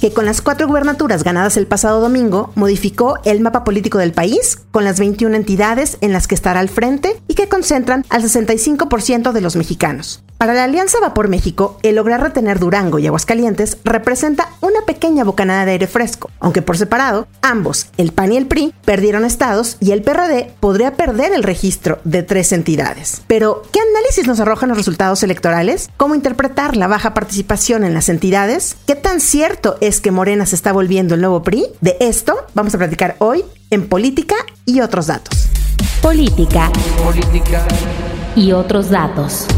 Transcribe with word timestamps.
que 0.00 0.12
con 0.12 0.26
las 0.26 0.40
cuatro 0.40 0.66
gubernaturas 0.66 1.24
ganadas 1.24 1.56
el 1.56 1.66
pasado 1.66 2.00
domingo 2.00 2.52
modificó 2.54 3.18
el 3.24 3.40
mapa 3.40 3.64
político 3.64 3.98
del 3.98 4.12
país 4.12 4.58
con 4.70 4.84
las 4.84 4.98
21 4.98 5.34
entidades 5.34 5.98
en 6.00 6.12
las 6.12 6.26
que 6.26 6.34
estará 6.34 6.60
al 6.60 6.68
frente 6.68 7.20
y 7.28 7.34
que 7.34 7.48
concentran 7.48 8.04
al 8.08 8.22
65% 8.22 9.32
de 9.32 9.40
los 9.40 9.56
mexicanos. 9.56 10.22
Para 10.38 10.52
la 10.52 10.64
Alianza 10.64 10.98
Va 11.00 11.14
por 11.14 11.28
México, 11.28 11.78
el 11.82 11.96
lograr 11.96 12.20
retener 12.20 12.58
Durango 12.58 12.98
y 12.98 13.06
Aguascalientes 13.06 13.78
representa 13.84 14.50
una 14.60 14.82
pequeña 14.82 15.24
bocanada 15.24 15.64
de 15.64 15.72
aire 15.72 15.86
fresco, 15.86 16.30
aunque 16.40 16.60
por 16.60 16.76
separado, 16.76 17.26
ambos, 17.40 17.86
el 17.96 18.12
PAN 18.12 18.32
y 18.32 18.36
el 18.36 18.46
PRI, 18.46 18.74
perdieron 18.84 19.24
estados 19.24 19.78
y 19.80 19.92
el 19.92 20.02
PRD 20.02 20.52
podría 20.60 20.92
perder 20.92 21.32
el 21.32 21.42
registro 21.42 22.00
de 22.04 22.22
tres 22.22 22.52
entidades. 22.52 23.22
Pero, 23.26 23.62
¿qué 23.72 23.80
análisis 24.06 24.28
nos 24.28 24.38
arrojan 24.38 24.68
los 24.68 24.78
resultados 24.78 25.24
electorales? 25.24 25.90
¿Cómo 25.96 26.14
interpretar 26.14 26.76
la 26.76 26.86
baja 26.86 27.12
participación 27.12 27.82
en 27.82 27.92
las 27.92 28.08
entidades? 28.08 28.76
¿Qué 28.86 28.94
tan 28.94 29.18
cierto 29.18 29.78
es 29.80 30.00
que 30.00 30.12
Morena 30.12 30.46
se 30.46 30.54
está 30.54 30.72
volviendo 30.72 31.16
el 31.16 31.20
nuevo 31.20 31.42
PRI? 31.42 31.66
De 31.80 31.96
esto 31.98 32.46
vamos 32.54 32.72
a 32.76 32.78
platicar 32.78 33.16
hoy 33.18 33.44
en 33.70 33.88
Política 33.88 34.36
y 34.64 34.80
otros 34.80 35.08
datos. 35.08 35.48
Política. 36.02 36.70
Política. 37.02 37.66
Y 38.36 38.52
otros 38.52 38.90
datos 38.90 39.48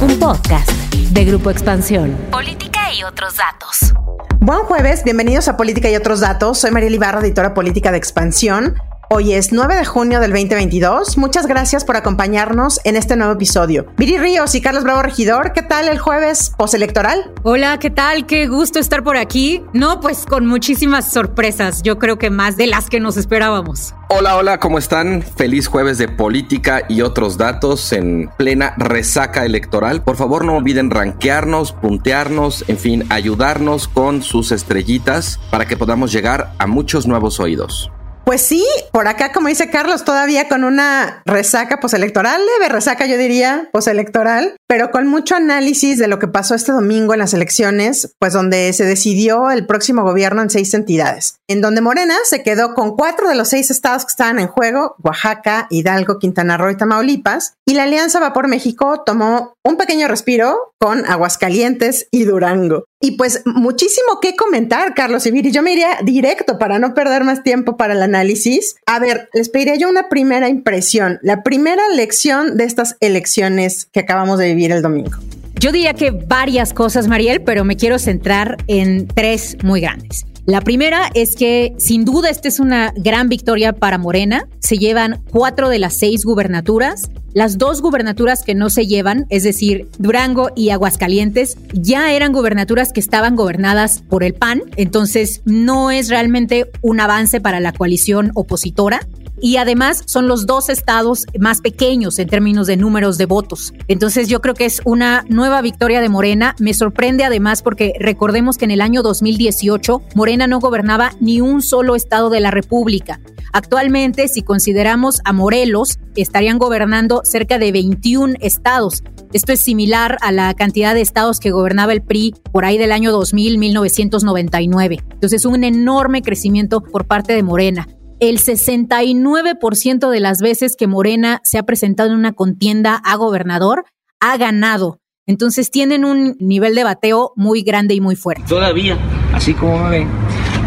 un 0.00 0.16
podcast 0.18 0.70
de 0.92 1.24
Grupo 1.24 1.50
Expansión. 1.50 2.16
Política 2.30 2.92
y 2.96 3.02
otros 3.02 3.36
datos. 3.36 3.94
Buen 4.38 4.60
jueves, 4.60 5.02
bienvenidos 5.02 5.48
a 5.48 5.56
Política 5.56 5.90
y 5.90 5.96
otros 5.96 6.20
datos. 6.20 6.58
Soy 6.58 6.70
María 6.70 6.88
Ibarra, 6.88 7.20
editora 7.20 7.52
política 7.52 7.90
de 7.90 7.98
Expansión. 7.98 8.74
Hoy 9.14 9.34
es 9.34 9.52
9 9.52 9.76
de 9.76 9.84
junio 9.84 10.20
del 10.20 10.30
2022. 10.30 11.18
Muchas 11.18 11.46
gracias 11.46 11.84
por 11.84 11.98
acompañarnos 11.98 12.80
en 12.84 12.96
este 12.96 13.14
nuevo 13.14 13.34
episodio. 13.34 13.84
Viri 13.98 14.16
Ríos 14.16 14.54
y 14.54 14.62
Carlos 14.62 14.84
Bravo 14.84 15.02
Regidor, 15.02 15.52
¿qué 15.52 15.60
tal 15.60 15.88
el 15.88 15.98
jueves 15.98 16.54
postelectoral? 16.56 17.30
Hola, 17.42 17.78
¿qué 17.78 17.90
tal? 17.90 18.24
Qué 18.24 18.46
gusto 18.46 18.78
estar 18.78 19.04
por 19.04 19.18
aquí. 19.18 19.62
No, 19.74 20.00
pues 20.00 20.24
con 20.24 20.46
muchísimas 20.46 21.12
sorpresas. 21.12 21.82
Yo 21.82 21.98
creo 21.98 22.16
que 22.16 22.30
más 22.30 22.56
de 22.56 22.68
las 22.68 22.88
que 22.88 23.00
nos 23.00 23.18
esperábamos. 23.18 23.94
Hola, 24.08 24.34
hola, 24.34 24.58
¿cómo 24.58 24.78
están? 24.78 25.20
Feliz 25.20 25.66
jueves 25.66 25.98
de 25.98 26.08
política 26.08 26.86
y 26.88 27.02
otros 27.02 27.36
datos 27.36 27.92
en 27.92 28.30
plena 28.38 28.72
resaca 28.78 29.44
electoral. 29.44 30.02
Por 30.02 30.16
favor, 30.16 30.46
no 30.46 30.56
olviden 30.56 30.90
ranquearnos, 30.90 31.72
puntearnos, 31.72 32.64
en 32.66 32.78
fin, 32.78 33.04
ayudarnos 33.10 33.88
con 33.88 34.22
sus 34.22 34.52
estrellitas 34.52 35.38
para 35.50 35.66
que 35.66 35.76
podamos 35.76 36.12
llegar 36.12 36.54
a 36.56 36.66
muchos 36.66 37.06
nuevos 37.06 37.40
oídos. 37.40 37.92
Pues 38.24 38.42
sí, 38.42 38.64
por 38.92 39.08
acá, 39.08 39.32
como 39.32 39.48
dice 39.48 39.68
Carlos, 39.68 40.04
todavía 40.04 40.48
con 40.48 40.64
una 40.64 41.22
resaca 41.26 41.80
postelectoral, 41.80 42.40
leve 42.40 42.72
resaca, 42.72 43.06
yo 43.06 43.18
diría, 43.18 43.68
postelectoral, 43.72 44.56
pero 44.68 44.90
con 44.90 45.08
mucho 45.08 45.34
análisis 45.34 45.98
de 45.98 46.06
lo 46.06 46.18
que 46.18 46.28
pasó 46.28 46.54
este 46.54 46.72
domingo 46.72 47.12
en 47.12 47.18
las 47.18 47.34
elecciones, 47.34 48.14
pues 48.18 48.32
donde 48.32 48.72
se 48.72 48.84
decidió 48.84 49.50
el 49.50 49.66
próximo 49.66 50.02
gobierno 50.02 50.40
en 50.40 50.50
seis 50.50 50.72
entidades, 50.72 51.36
en 51.48 51.60
donde 51.60 51.80
Morena 51.80 52.14
se 52.24 52.42
quedó 52.42 52.74
con 52.74 52.96
cuatro 52.96 53.28
de 53.28 53.34
los 53.34 53.48
seis 53.48 53.70
estados 53.70 54.04
que 54.04 54.12
estaban 54.12 54.38
en 54.38 54.48
juego, 54.48 54.94
Oaxaca, 55.02 55.66
Hidalgo, 55.68 56.18
Quintana 56.18 56.56
Roo 56.56 56.70
y 56.70 56.76
Tamaulipas, 56.76 57.54
y 57.66 57.74
la 57.74 57.82
Alianza 57.82 58.20
Va 58.20 58.32
por 58.32 58.48
México 58.48 59.02
tomó 59.04 59.54
un 59.64 59.76
pequeño 59.76 60.06
respiro 60.08 60.72
con 60.78 61.04
Aguascalientes 61.06 62.08
y 62.10 62.24
Durango. 62.24 62.84
Y 63.04 63.16
pues 63.16 63.42
muchísimo 63.44 64.20
que 64.22 64.36
comentar, 64.36 64.94
Carlos 64.94 65.26
y 65.26 65.50
Yo 65.50 65.60
me 65.60 65.72
iría 65.72 65.98
directo 66.04 66.56
para 66.56 66.78
no 66.78 66.94
perder 66.94 67.24
más 67.24 67.42
tiempo 67.42 67.76
para 67.76 67.94
el 67.94 68.02
análisis. 68.02 68.76
A 68.86 69.00
ver, 69.00 69.28
les 69.34 69.48
pediría 69.48 69.74
yo 69.74 69.88
una 69.88 70.08
primera 70.08 70.48
impresión, 70.48 71.18
la 71.20 71.42
primera 71.42 71.82
lección 71.88 72.56
de 72.56 72.62
estas 72.62 72.96
elecciones 73.00 73.86
que 73.86 73.98
acabamos 73.98 74.38
de 74.38 74.46
vivir 74.46 74.70
el 74.70 74.82
domingo. 74.82 75.18
Yo 75.58 75.72
diría 75.72 75.94
que 75.94 76.12
varias 76.12 76.72
cosas, 76.72 77.08
Mariel, 77.08 77.42
pero 77.42 77.64
me 77.64 77.76
quiero 77.76 77.98
centrar 77.98 78.58
en 78.68 79.08
tres 79.08 79.56
muy 79.64 79.80
grandes. 79.80 80.24
La 80.44 80.60
primera 80.60 81.08
es 81.14 81.36
que 81.36 81.72
sin 81.78 82.04
duda 82.04 82.28
esta 82.28 82.48
es 82.48 82.58
una 82.58 82.92
gran 82.96 83.28
victoria 83.28 83.72
para 83.72 83.96
Morena. 83.96 84.48
Se 84.58 84.76
llevan 84.76 85.22
cuatro 85.30 85.68
de 85.68 85.78
las 85.78 85.96
seis 85.96 86.24
gubernaturas. 86.24 87.10
Las 87.32 87.58
dos 87.58 87.80
gubernaturas 87.80 88.42
que 88.42 88.56
no 88.56 88.68
se 88.68 88.86
llevan, 88.86 89.26
es 89.30 89.44
decir, 89.44 89.88
Durango 89.98 90.50
y 90.56 90.70
Aguascalientes, 90.70 91.56
ya 91.72 92.12
eran 92.12 92.32
gubernaturas 92.32 92.92
que 92.92 93.00
estaban 93.00 93.36
gobernadas 93.36 94.02
por 94.02 94.24
el 94.24 94.34
PAN, 94.34 94.62
entonces 94.76 95.40
no 95.44 95.90
es 95.90 96.08
realmente 96.08 96.70
un 96.82 97.00
avance 97.00 97.40
para 97.40 97.60
la 97.60 97.72
coalición 97.72 98.32
opositora 98.34 99.00
y 99.42 99.56
además 99.56 100.04
son 100.06 100.28
los 100.28 100.46
dos 100.46 100.70
estados 100.70 101.26
más 101.38 101.60
pequeños 101.60 102.18
en 102.20 102.28
términos 102.28 102.68
de 102.68 102.76
números 102.76 103.18
de 103.18 103.26
votos. 103.26 103.74
Entonces 103.88 104.28
yo 104.28 104.40
creo 104.40 104.54
que 104.54 104.66
es 104.66 104.80
una 104.84 105.24
nueva 105.28 105.60
victoria 105.60 106.00
de 106.00 106.08
Morena. 106.08 106.54
Me 106.60 106.72
sorprende 106.72 107.24
además 107.24 107.60
porque 107.62 107.92
recordemos 107.98 108.56
que 108.56 108.66
en 108.66 108.70
el 108.70 108.80
año 108.80 109.02
2018 109.02 110.00
Morena 110.14 110.46
no 110.46 110.60
gobernaba 110.60 111.10
ni 111.18 111.40
un 111.40 111.60
solo 111.60 111.96
estado 111.96 112.30
de 112.30 112.38
la 112.38 112.52
República. 112.52 113.20
Actualmente, 113.52 114.28
si 114.28 114.42
consideramos 114.42 115.20
a 115.24 115.32
Morelos, 115.32 115.98
estarían 116.14 116.58
gobernando 116.58 117.22
cerca 117.24 117.58
de 117.58 117.72
21 117.72 118.34
estados. 118.40 119.02
Esto 119.32 119.52
es 119.52 119.60
similar 119.60 120.18
a 120.20 120.30
la 120.30 120.54
cantidad 120.54 120.94
de 120.94 121.00
estados 121.00 121.40
que 121.40 121.50
gobernaba 121.50 121.92
el 121.92 122.02
PRI 122.02 122.34
por 122.52 122.64
ahí 122.64 122.78
del 122.78 122.92
año 122.92 123.10
2000, 123.10 123.58
1999. 123.58 125.00
Entonces, 125.10 125.44
un 125.44 125.64
enorme 125.64 126.22
crecimiento 126.22 126.80
por 126.80 127.06
parte 127.06 127.34
de 127.34 127.42
Morena 127.42 127.88
el 128.22 128.38
69% 128.38 130.08
de 130.08 130.20
las 130.20 130.38
veces 130.38 130.76
que 130.76 130.86
Morena 130.86 131.40
se 131.42 131.58
ha 131.58 131.64
presentado 131.64 132.10
en 132.10 132.18
una 132.18 132.32
contienda 132.32 132.94
a 133.04 133.16
gobernador 133.16 133.84
ha 134.20 134.36
ganado. 134.36 135.00
Entonces 135.26 135.72
tienen 135.72 136.04
un 136.04 136.36
nivel 136.38 136.76
de 136.76 136.84
bateo 136.84 137.32
muy 137.34 137.62
grande 137.62 137.94
y 137.94 138.00
muy 138.00 138.14
fuerte. 138.14 138.44
Todavía, 138.48 138.96
así 139.34 139.54
como 139.54 139.88
ven, 139.88 140.06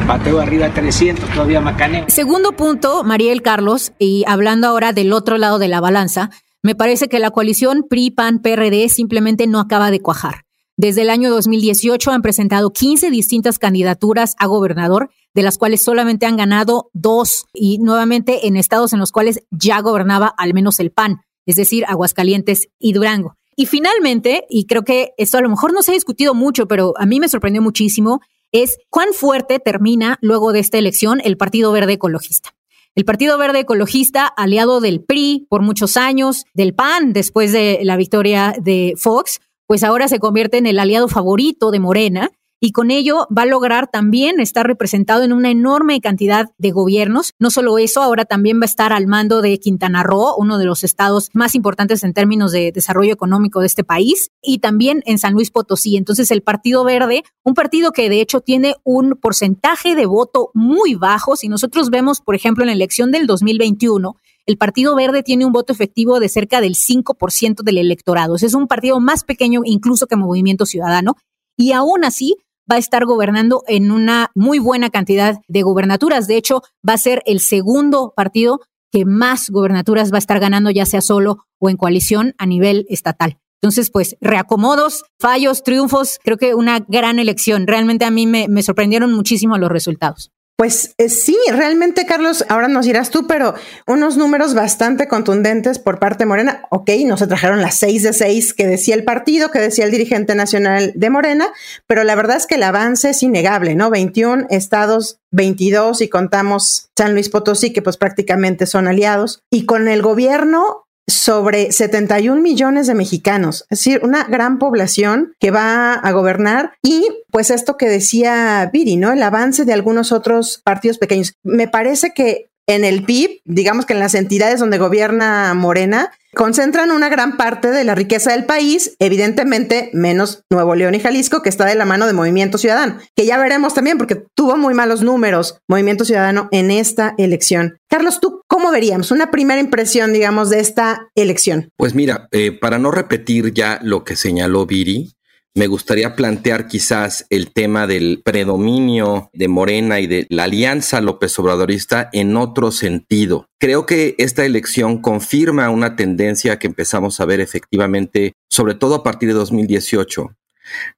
bateo 0.05 0.41
arriba 0.41 0.67
de 0.67 0.73
300, 0.73 1.29
todavía 1.29 1.61
macaneo. 1.61 2.03
Segundo 2.09 2.51
punto, 2.51 3.05
Mariel 3.05 3.41
Carlos, 3.41 3.93
y 3.99 4.25
hablando 4.27 4.67
ahora 4.67 4.91
del 4.91 5.13
otro 5.13 5.37
lado 5.37 5.57
de 5.57 5.69
la 5.69 5.79
balanza, 5.79 6.31
me 6.61 6.75
parece 6.75 7.07
que 7.07 7.19
la 7.19 7.31
coalición 7.31 7.85
PRI-PAN-PRD 7.89 8.89
simplemente 8.89 9.47
no 9.47 9.61
acaba 9.61 9.91
de 9.91 10.01
cuajar. 10.01 10.44
Desde 10.77 11.03
el 11.03 11.09
año 11.09 11.29
2018 11.29 12.11
han 12.11 12.21
presentado 12.21 12.71
15 12.71 13.09
distintas 13.09 13.59
candidaturas 13.59 14.35
a 14.39 14.47
gobernador, 14.47 15.09
de 15.33 15.41
las 15.41 15.57
cuales 15.57 15.81
solamente 15.81 16.25
han 16.25 16.35
ganado 16.35 16.89
dos 16.91 17.45
y 17.53 17.77
nuevamente 17.77 18.47
en 18.47 18.57
estados 18.57 18.91
en 18.91 18.99
los 18.99 19.13
cuales 19.13 19.41
ya 19.51 19.79
gobernaba 19.79 20.27
al 20.37 20.53
menos 20.53 20.81
el 20.81 20.91
PAN, 20.91 21.21
es 21.45 21.55
decir, 21.55 21.85
Aguascalientes 21.87 22.67
y 22.77 22.91
Durango. 22.91 23.37
Y 23.55 23.67
finalmente, 23.67 24.45
y 24.49 24.65
creo 24.65 24.83
que 24.83 25.13
esto 25.17 25.37
a 25.37 25.41
lo 25.41 25.49
mejor 25.49 25.71
no 25.71 25.81
se 25.81 25.91
ha 25.91 25.93
discutido 25.93 26.33
mucho, 26.33 26.67
pero 26.67 26.93
a 26.97 27.05
mí 27.05 27.21
me 27.21 27.29
sorprendió 27.29 27.61
muchísimo, 27.61 28.19
es 28.51 28.77
cuán 28.89 29.13
fuerte 29.13 29.59
termina 29.59 30.17
luego 30.21 30.51
de 30.51 30.59
esta 30.59 30.77
elección 30.77 31.21
el 31.23 31.37
Partido 31.37 31.71
Verde 31.71 31.93
Ecologista. 31.93 32.53
El 32.95 33.05
Partido 33.05 33.37
Verde 33.37 33.59
Ecologista, 33.59 34.25
aliado 34.25 34.81
del 34.81 35.03
PRI 35.03 35.47
por 35.49 35.61
muchos 35.61 35.95
años, 35.95 36.45
del 36.53 36.73
PAN 36.73 37.13
después 37.13 37.53
de 37.53 37.79
la 37.83 37.95
victoria 37.95 38.55
de 38.61 38.93
Fox, 38.97 39.39
pues 39.67 39.83
ahora 39.83 40.07
se 40.07 40.19
convierte 40.19 40.57
en 40.57 40.67
el 40.67 40.79
aliado 40.79 41.07
favorito 41.07 41.71
de 41.71 41.79
Morena 41.79 42.31
y 42.59 42.71
con 42.71 42.89
ello 42.89 43.27
va 43.35 43.43
a 43.43 43.45
lograr 43.45 43.87
también 43.91 44.39
estar 44.39 44.65
representado 44.65 45.23
en 45.23 45.33
una 45.33 45.51
enorme 45.51 45.99
cantidad 46.01 46.47
de 46.57 46.71
gobiernos. 46.71 47.33
No 47.37 47.51
solo 47.51 47.77
eso, 47.77 48.01
ahora 48.01 48.25
también 48.25 48.59
va 48.59 48.63
a 48.63 48.65
estar 48.65 48.93
al 48.93 49.07
mando 49.07 49.41
de 49.41 49.59
Quintana 49.59 50.03
Roo, 50.03 50.35
uno 50.37 50.57
de 50.57 50.65
los 50.65 50.83
estados 50.83 51.29
más 51.33 51.53
importantes 51.53 52.03
en 52.03 52.13
términos 52.13 52.51
de 52.51 52.71
desarrollo 52.71 53.13
económico 53.13 53.59
de 53.59 53.67
este 53.67 53.83
país, 53.83 54.31
y 54.41 54.59
también 54.59 55.03
en 55.05 55.19
San 55.19 55.33
Luis 55.33 55.51
Potosí. 55.51 55.97
Entonces 55.97 56.31
el 56.31 56.41
Partido 56.41 56.83
Verde, 56.83 57.23
un 57.43 57.53
partido 57.53 57.91
que 57.91 58.09
de 58.09 58.21
hecho 58.21 58.41
tiene 58.41 58.75
un 58.83 59.17
porcentaje 59.21 59.93
de 59.93 60.05
voto 60.05 60.49
muy 60.53 60.95
bajo, 60.95 61.35
si 61.35 61.49
nosotros 61.49 61.89
vemos, 61.89 62.21
por 62.21 62.35
ejemplo, 62.35 62.63
en 62.63 62.67
la 62.67 62.73
elección 62.73 63.11
del 63.11 63.27
2021, 63.27 64.15
el 64.45 64.57
Partido 64.57 64.95
Verde 64.95 65.23
tiene 65.23 65.45
un 65.45 65.51
voto 65.51 65.73
efectivo 65.73 66.19
de 66.19 66.29
cerca 66.29 66.61
del 66.61 66.75
5% 66.75 67.63
del 67.63 67.77
electorado. 67.77 68.35
es 68.35 68.53
un 68.53 68.67
partido 68.67 68.99
más 68.99 69.23
pequeño 69.23 69.61
incluso 69.63 70.07
que 70.07 70.15
Movimiento 70.15 70.65
Ciudadano 70.65 71.15
y 71.57 71.71
aún 71.71 72.03
así 72.03 72.35
va 72.69 72.75
a 72.75 72.79
estar 72.79 73.05
gobernando 73.05 73.63
en 73.67 73.91
una 73.91 74.31
muy 74.35 74.59
buena 74.59 74.89
cantidad 74.89 75.39
de 75.47 75.61
gubernaturas. 75.61 76.27
De 76.27 76.37
hecho, 76.37 76.61
va 76.87 76.93
a 76.93 76.97
ser 76.97 77.21
el 77.25 77.39
segundo 77.39 78.13
partido 78.15 78.61
que 78.91 79.05
más 79.05 79.49
gubernaturas 79.49 80.11
va 80.11 80.17
a 80.17 80.19
estar 80.19 80.39
ganando, 80.39 80.71
ya 80.71 80.85
sea 80.85 81.01
solo 81.01 81.45
o 81.59 81.69
en 81.69 81.77
coalición 81.77 82.33
a 82.37 82.45
nivel 82.45 82.85
estatal. 82.89 83.37
Entonces, 83.61 83.89
pues, 83.91 84.15
reacomodos, 84.19 85.03
fallos, 85.19 85.63
triunfos, 85.63 86.19
creo 86.23 86.37
que 86.37 86.55
una 86.55 86.79
gran 86.87 87.19
elección. 87.19 87.67
Realmente 87.67 88.05
a 88.05 88.11
mí 88.11 88.25
me 88.27 88.63
sorprendieron 88.63 89.13
muchísimo 89.13 89.57
los 89.57 89.69
resultados. 89.69 90.31
Pues 90.57 90.95
eh, 90.97 91.09
sí, 91.09 91.37
realmente, 91.51 92.05
Carlos, 92.05 92.45
ahora 92.47 92.69
nos 92.69 92.85
dirás 92.85 93.09
tú, 93.09 93.27
pero 93.27 93.55
unos 93.87 94.15
números 94.15 94.53
bastante 94.53 95.09
contundentes 95.09 95.79
por 95.79 95.99
parte 95.99 96.23
de 96.23 96.27
Morena. 96.27 96.61
Ok, 96.69 96.91
no 97.05 97.17
se 97.17 97.27
trajeron 97.27 97.61
las 97.61 97.75
seis 97.75 98.03
de 98.03 98.13
seis 98.13 98.53
que 98.53 98.65
decía 98.65 98.95
el 98.95 99.03
partido, 99.03 99.51
que 99.51 99.59
decía 99.59 99.83
el 99.83 99.91
dirigente 99.91 100.33
nacional 100.33 100.93
de 100.95 101.09
Morena, 101.09 101.51
pero 101.87 102.05
la 102.05 102.15
verdad 102.15 102.37
es 102.37 102.47
que 102.47 102.55
el 102.55 102.63
avance 102.63 103.09
es 103.09 103.21
innegable, 103.21 103.75
¿no? 103.75 103.89
21 103.89 104.47
estados, 104.49 105.19
22 105.31 106.01
y 106.01 106.07
contamos 106.07 106.89
San 106.97 107.13
Luis 107.13 107.27
Potosí, 107.27 107.73
que 107.73 107.81
pues 107.81 107.97
prácticamente 107.97 108.65
son 108.65 108.87
aliados. 108.87 109.41
Y 109.51 109.65
con 109.65 109.89
el 109.89 110.01
gobierno 110.01 110.84
sobre 111.07 111.71
71 111.71 112.41
millones 112.41 112.87
de 112.87 112.95
mexicanos, 112.95 113.65
es 113.69 113.79
decir, 113.79 114.01
una 114.03 114.23
gran 114.23 114.57
población 114.57 115.33
que 115.39 115.51
va 115.51 115.93
a 115.93 116.11
gobernar 116.11 116.73
y 116.81 117.07
pues 117.31 117.51
esto 117.51 117.77
que 117.77 117.87
decía 117.87 118.69
Viri, 118.71 118.97
¿no? 118.97 119.11
El 119.11 119.21
avance 119.21 119.65
de 119.65 119.73
algunos 119.73 120.11
otros 120.11 120.61
partidos 120.63 120.97
pequeños. 120.97 121.33
Me 121.43 121.67
parece 121.67 122.13
que 122.13 122.47
en 122.67 122.83
el 122.83 123.03
PIB, 123.03 123.41
digamos 123.45 123.85
que 123.85 123.93
en 123.93 123.99
las 123.99 124.15
entidades 124.15 124.59
donde 124.59 124.79
gobierna 124.79 125.53
Morena, 125.53 126.11
concentran 126.35 126.91
una 126.91 127.09
gran 127.09 127.37
parte 127.37 127.71
de 127.71 127.83
la 127.83 127.95
riqueza 127.95 128.31
del 128.31 128.45
país, 128.45 128.95
evidentemente 128.99 129.89
menos 129.93 130.43
Nuevo 130.51 130.75
León 130.75 130.95
y 130.95 130.99
Jalisco, 130.99 131.41
que 131.41 131.49
está 131.49 131.65
de 131.65 131.75
la 131.75 131.85
mano 131.85 132.07
de 132.07 132.13
Movimiento 132.13 132.57
Ciudadano, 132.57 132.97
que 133.15 133.25
ya 133.25 133.37
veremos 133.37 133.73
también 133.73 133.97
porque 133.97 134.23
tuvo 134.35 134.57
muy 134.57 134.73
malos 134.73 135.01
números 135.01 135.59
Movimiento 135.67 136.05
Ciudadano 136.05 136.49
en 136.51 136.71
esta 136.71 137.15
elección. 137.17 137.77
Carlos, 137.89 138.19
¿tú 138.19 138.41
cómo 138.55 138.71
veríamos 138.71 139.11
una 139.11 139.31
primera 139.31 139.59
impresión, 139.59 140.13
digamos, 140.13 140.49
de 140.49 140.61
esta 140.61 141.09
elección? 141.13 141.71
Pues 141.75 141.93
mira, 141.93 142.29
eh, 142.31 142.53
para 142.53 142.79
no 142.79 142.89
repetir 142.89 143.53
ya 143.53 143.81
lo 143.83 144.05
que 144.05 144.15
señaló 144.15 144.65
Viri, 144.65 145.11
me 145.53 145.67
gustaría 145.67 146.15
plantear 146.15 146.65
quizás 146.69 147.25
el 147.29 147.51
tema 147.51 147.85
del 147.85 148.21
predominio 148.23 149.29
de 149.33 149.49
Morena 149.49 149.99
y 149.99 150.07
de 150.07 150.25
la 150.29 150.45
alianza 150.45 151.01
López 151.01 151.37
Obradorista 151.37 152.09
en 152.13 152.37
otro 152.37 152.71
sentido. 152.71 153.49
Creo 153.59 153.85
que 153.85 154.15
esta 154.19 154.45
elección 154.45 155.01
confirma 155.01 155.69
una 155.69 155.97
tendencia 155.97 156.57
que 156.57 156.67
empezamos 156.67 157.19
a 157.19 157.25
ver 157.25 157.41
efectivamente, 157.41 158.35
sobre 158.49 158.75
todo 158.75 158.95
a 158.95 159.03
partir 159.03 159.27
de 159.27 159.35
2018, 159.35 160.33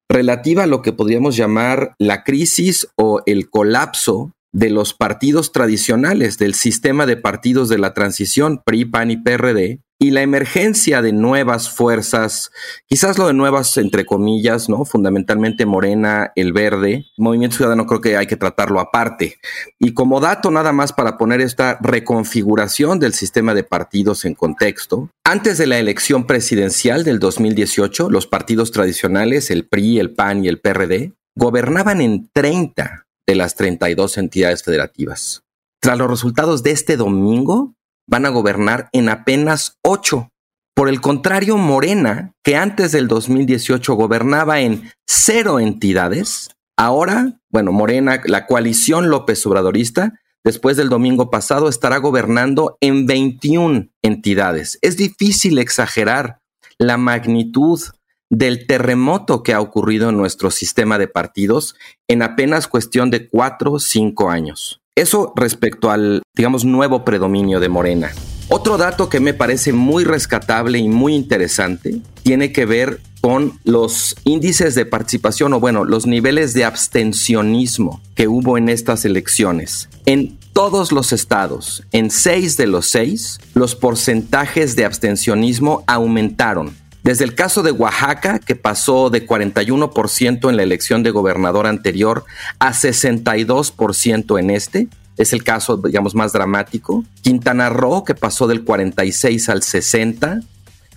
relativa 0.07 0.65
a 0.65 0.67
lo 0.67 0.83
que 0.83 0.93
podríamos 0.93 1.35
llamar 1.35 1.95
la 1.97 2.23
crisis 2.23 2.87
o 2.97 3.23
el 3.25 3.49
colapso 3.49 4.33
de 4.57 4.71
los 4.71 4.95
partidos 4.95 5.51
tradicionales, 5.51 6.39
del 6.39 6.55
sistema 6.55 7.05
de 7.05 7.15
partidos 7.15 7.69
de 7.69 7.77
la 7.77 7.93
transición 7.93 8.63
PRI, 8.65 8.85
PAN 8.85 9.11
y 9.11 9.17
PRD, 9.17 9.81
y 9.99 10.09
la 10.09 10.23
emergencia 10.23 11.03
de 11.03 11.13
nuevas 11.13 11.69
fuerzas, 11.69 12.49
quizás 12.87 13.19
lo 13.19 13.27
de 13.27 13.35
nuevas 13.35 13.77
entre 13.77 14.07
comillas, 14.07 14.67
¿no? 14.67 14.83
Fundamentalmente 14.83 15.67
Morena, 15.67 16.31
el 16.35 16.53
Verde, 16.53 17.05
Movimiento 17.17 17.57
Ciudadano 17.57 17.85
creo 17.85 18.01
que 18.01 18.17
hay 18.17 18.25
que 18.25 18.35
tratarlo 18.35 18.79
aparte. 18.79 19.37
Y 19.77 19.93
como 19.93 20.19
dato 20.19 20.49
nada 20.49 20.71
más 20.71 20.91
para 20.91 21.19
poner 21.19 21.39
esta 21.39 21.77
reconfiguración 21.79 22.99
del 22.99 23.13
sistema 23.13 23.53
de 23.53 23.63
partidos 23.63 24.25
en 24.25 24.33
contexto, 24.33 25.11
antes 25.23 25.59
de 25.59 25.67
la 25.67 25.77
elección 25.77 26.25
presidencial 26.25 27.03
del 27.03 27.19
2018, 27.19 28.09
los 28.09 28.25
partidos 28.25 28.71
tradicionales, 28.71 29.51
el 29.51 29.67
PRI, 29.67 29.99
el 29.99 30.15
PAN 30.15 30.43
y 30.43 30.47
el 30.47 30.59
PRD, 30.59 31.13
gobernaban 31.35 32.01
en 32.01 32.27
30 32.33 33.06
de 33.27 33.35
las 33.35 33.55
32 33.55 34.17
entidades 34.17 34.63
federativas. 34.63 35.43
Tras 35.81 35.97
los 35.97 36.09
resultados 36.09 36.63
de 36.63 36.71
este 36.71 36.97
domingo, 36.97 37.75
van 38.07 38.25
a 38.25 38.29
gobernar 38.29 38.89
en 38.93 39.09
apenas 39.09 39.77
8. 39.83 40.29
Por 40.73 40.89
el 40.89 41.01
contrario, 41.01 41.57
Morena, 41.57 42.33
que 42.43 42.55
antes 42.55 42.91
del 42.91 43.07
2018 43.07 43.95
gobernaba 43.95 44.61
en 44.61 44.91
cero 45.05 45.59
entidades, 45.59 46.49
ahora, 46.77 47.39
bueno, 47.49 47.71
Morena, 47.71 48.21
la 48.25 48.45
coalición 48.45 49.09
López 49.09 49.45
Obradorista, 49.45 50.13
después 50.43 50.77
del 50.77 50.89
domingo 50.89 51.29
pasado 51.29 51.67
estará 51.67 51.97
gobernando 51.97 52.77
en 52.79 53.05
21 53.05 53.89
entidades. 54.01 54.79
Es 54.81 54.97
difícil 54.97 55.57
exagerar 55.57 56.39
la 56.77 56.97
magnitud 56.97 57.81
del 58.29 58.67
terremoto 58.67 59.43
que 59.43 59.53
ha 59.53 59.61
ocurrido 59.61 60.09
en 60.09 60.17
nuestro 60.17 60.51
sistema 60.51 60.97
de 60.97 61.07
partidos 61.07 61.75
en 62.07 62.21
apenas 62.21 62.67
cuestión 62.67 63.09
de 63.09 63.27
cuatro 63.27 63.73
o 63.73 63.79
cinco 63.79 64.29
años. 64.29 64.81
Eso 64.95 65.31
respecto 65.35 65.91
al, 65.91 66.23
digamos, 66.35 66.65
nuevo 66.65 67.05
predominio 67.05 67.59
de 67.59 67.69
Morena. 67.69 68.11
Otro 68.49 68.77
dato 68.77 69.09
que 69.09 69.19
me 69.19 69.33
parece 69.33 69.73
muy 69.73 70.05
rescatable 70.05 70.79
y 70.79 70.87
muy 70.87 71.13
interesante 71.13 72.01
tiene 72.23 72.51
que 72.51 72.65
ver 72.65 73.01
con 73.21 73.59
los 73.65 74.15
índices 74.23 74.73
de 74.73 74.85
participación 74.85 75.53
o 75.53 75.59
bueno, 75.59 75.83
los 75.83 76.07
niveles 76.07 76.53
de 76.53 76.63
abstencionismo 76.63 78.01
que 78.15 78.27
hubo 78.27 78.57
en 78.57 78.69
estas 78.69 79.03
elecciones. 79.05 79.89
En 80.05 80.37
todos 80.53 80.91
los 80.91 81.11
estados, 81.11 81.83
en 81.91 82.09
seis 82.09 82.57
de 82.57 82.67
los 82.67 82.87
seis, 82.87 83.39
los 83.53 83.75
porcentajes 83.75 84.75
de 84.75 84.85
abstencionismo 84.85 85.83
aumentaron. 85.85 86.75
Desde 87.07 87.23
el 87.23 87.35
caso 87.35 87.63
de 87.63 87.71
Oaxaca, 87.71 88.37
que 88.37 88.57
pasó 88.57 89.09
de 89.09 89.25
41% 89.25 90.49
en 90.49 90.57
la 90.57 90.63
elección 90.63 91.03
de 91.03 91.11
gobernador 91.11 91.65
anterior 91.65 92.25
a 92.59 92.73
62% 92.73 94.37
en 94.37 94.49
este, 94.49 94.89
es 95.15 95.31
el 95.31 95.41
caso, 95.45 95.77
digamos, 95.77 96.15
más 96.15 96.33
dramático. 96.33 97.05
Quintana 97.21 97.69
Roo, 97.69 98.03
que 98.03 98.13
pasó 98.13 98.45
del 98.45 98.65
46 98.65 99.47
al 99.47 99.63
60. 99.63 100.41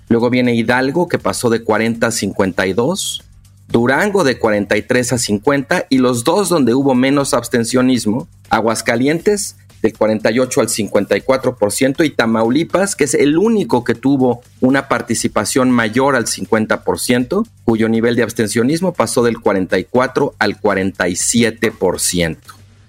Luego 0.09 0.31
viene 0.31 0.57
Hidalgo, 0.57 1.07
que 1.07 1.21
pasó 1.21 1.49
de 1.49 1.63
40 1.63 2.09
a 2.09 2.11
52. 2.11 3.23
Durango 3.69 4.25
de 4.25 4.37
43 4.37 5.13
a 5.13 5.19
50 5.19 5.87
y 5.91 5.99
los 5.99 6.25
dos 6.25 6.49
donde 6.49 6.75
hubo 6.75 6.97
menos 6.97 7.35
abstencionismo, 7.35 8.27
Aguascalientes 8.49 9.55
del 9.83 9.97
48 9.97 10.61
al 10.61 10.69
54% 10.69 12.05
y 12.05 12.11
Tamaulipas, 12.11 12.97
que 12.97 13.05
es 13.05 13.15
el 13.15 13.39
único 13.39 13.85
que 13.85 13.95
tuvo 13.95 14.43
una 14.61 14.89
participación 14.89 15.71
mayor 15.71 16.17
al 16.17 16.27
50%, 16.27 17.47
cuyo 17.65 17.89
nivel 17.89 18.17
de 18.17 18.23
abstencionismo 18.23 18.93
pasó 18.93 19.23
del 19.23 19.41
44 19.41 20.35
al 20.39 20.61
47%. 20.61 22.37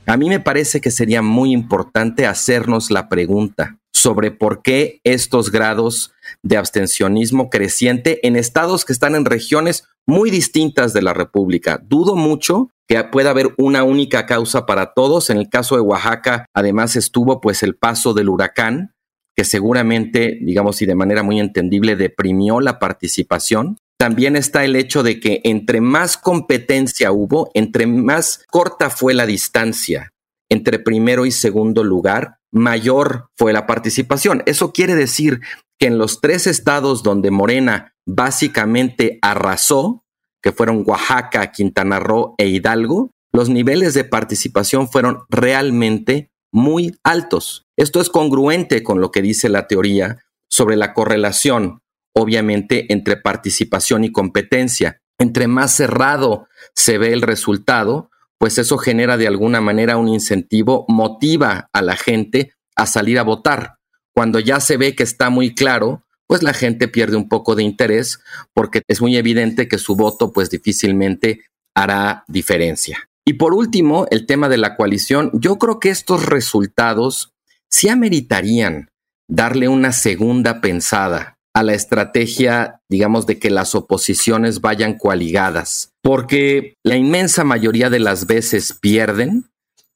A 0.06 0.18
mí 0.18 0.30
me 0.30 0.40
parece 0.40 0.82
que 0.82 0.92
sería 0.92 1.22
muy 1.22 1.54
importante 1.54 2.26
hacernos 2.26 2.92
la 2.92 3.08
pregunta 3.08 3.78
sobre 3.94 4.32
por 4.32 4.62
qué 4.62 5.00
estos 5.04 5.52
grados 5.52 6.14
de 6.44 6.58
abstencionismo 6.58 7.50
creciente 7.50 8.26
en 8.26 8.36
estados 8.36 8.86
que 8.86 8.94
están 8.94 9.16
en 9.16 9.26
regiones 9.26 9.86
muy 10.08 10.32
distintas 10.32 10.94
de 10.94 11.02
la 11.02 11.14
República. 11.14 11.80
Dudo 11.84 12.16
mucho 12.16 12.70
que 12.88 13.04
pueda 13.06 13.30
haber 13.30 13.54
una 13.58 13.84
única 13.84 14.26
causa 14.26 14.66
para 14.66 14.94
todos. 14.94 15.30
En 15.30 15.38
el 15.38 15.50
caso 15.50 15.76
de 15.76 15.82
Oaxaca, 15.82 16.46
además 16.54 16.96
estuvo 16.96 17.42
pues 17.42 17.64
el 17.64 17.76
paso 17.76 18.14
del 18.14 18.30
huracán, 18.30 18.94
que 19.36 19.46
seguramente, 19.46 20.40
digamos, 20.42 20.82
y 20.82 20.86
de 20.86 20.96
manera 20.96 21.24
muy 21.24 21.40
entendible, 21.40 21.96
deprimió 21.96 22.60
la 22.60 22.80
participación. 22.80 23.78
También 23.98 24.36
está 24.36 24.66
el 24.66 24.76
hecho 24.76 25.04
de 25.04 25.20
que 25.20 25.42
entre 25.44 25.80
más 25.80 26.18
competencia 26.18 27.12
hubo, 27.12 27.52
entre 27.54 27.86
más 27.86 28.44
corta 28.50 28.90
fue 28.90 29.14
la 29.14 29.26
distancia 29.26 30.12
entre 30.52 30.80
primero 30.80 31.26
y 31.26 31.32
segundo 31.32 31.82
lugar, 31.82 32.36
mayor 32.52 33.30
fue 33.38 33.54
la 33.54 33.66
participación. 33.66 34.44
Eso 34.46 34.72
quiere 34.72 34.96
decir 34.96 35.42
que 35.80 35.88
en 35.88 35.98
los 35.98 36.22
tres 36.22 36.48
estados 36.48 37.02
donde 37.02 37.32
Morena 37.32 37.96
básicamente 38.06 39.18
arrasó, 39.22 40.04
que 40.42 40.52
fueron 40.52 40.84
Oaxaca, 40.86 41.52
Quintana 41.52 42.00
Roo 42.00 42.36
e 42.38 42.48
Hidalgo, 42.48 43.12
los 43.32 43.50
niveles 43.50 43.94
de 43.94 44.04
participación 44.04 44.90
fueron 44.90 45.24
realmente 45.30 46.32
muy 46.52 46.96
altos. 47.04 47.66
Esto 47.78 48.02
es 48.02 48.10
congruente 48.10 48.84
con 48.84 49.02
lo 49.02 49.12
que 49.12 49.22
dice 49.22 49.50
la 49.50 49.68
teoría 49.68 50.20
sobre 50.50 50.76
la 50.76 50.94
correlación, 50.94 51.82
obviamente, 52.14 52.92
entre 52.92 53.18
participación 53.18 54.04
y 54.04 54.12
competencia. 54.12 55.02
Entre 55.18 55.48
más 55.48 55.76
cerrado 55.76 56.48
se 56.76 56.98
ve 56.98 57.14
el 57.14 57.22
resultado, 57.22 58.11
pues 58.42 58.58
eso 58.58 58.80
genera 58.80 59.18
de 59.18 59.28
alguna 59.28 59.62
manera 59.62 59.98
un 59.98 60.08
incentivo, 60.10 60.84
motiva 60.88 61.70
a 61.74 61.84
la 61.84 61.96
gente 61.96 62.54
a 62.76 62.88
salir 62.88 63.20
a 63.20 63.24
votar. 63.24 63.76
Cuando 64.16 64.40
ya 64.40 64.60
se 64.60 64.78
ve 64.78 64.96
que 64.96 65.04
está 65.04 65.30
muy 65.30 65.54
claro, 65.54 66.08
pues 66.26 66.42
la 66.42 66.56
gente 66.56 66.88
pierde 66.88 67.18
un 67.18 67.30
poco 67.30 67.54
de 67.54 67.62
interés 67.62 68.20
porque 68.56 68.82
es 68.88 69.00
muy 69.00 69.16
evidente 69.16 69.68
que 69.68 69.78
su 69.78 69.96
voto 69.96 70.34
pues 70.34 70.50
difícilmente 70.50 71.42
hará 71.76 72.24
diferencia. 72.28 73.08
Y 73.28 73.34
por 73.34 73.54
último, 73.54 74.08
el 74.10 74.26
tema 74.26 74.50
de 74.50 74.58
la 74.58 74.76
coalición, 74.76 75.30
yo 75.36 75.60
creo 75.60 75.80
que 75.80 75.92
estos 75.92 76.26
resultados 76.26 77.36
sí 77.70 77.90
ameritarían 77.90 78.90
darle 79.30 79.68
una 79.68 79.92
segunda 79.92 80.62
pensada 80.62 81.36
a 81.54 81.62
la 81.62 81.76
estrategia, 81.76 82.82
digamos, 82.90 83.28
de 83.28 83.38
que 83.38 83.52
las 83.52 83.76
oposiciones 83.76 84.62
vayan 84.62 84.98
coaligadas, 84.98 85.91
porque 86.02 86.76
la 86.84 86.96
inmensa 86.96 87.44
mayoría 87.44 87.90
de 87.90 88.00
las 88.00 88.28
veces 88.28 88.74
pierden, 88.80 89.46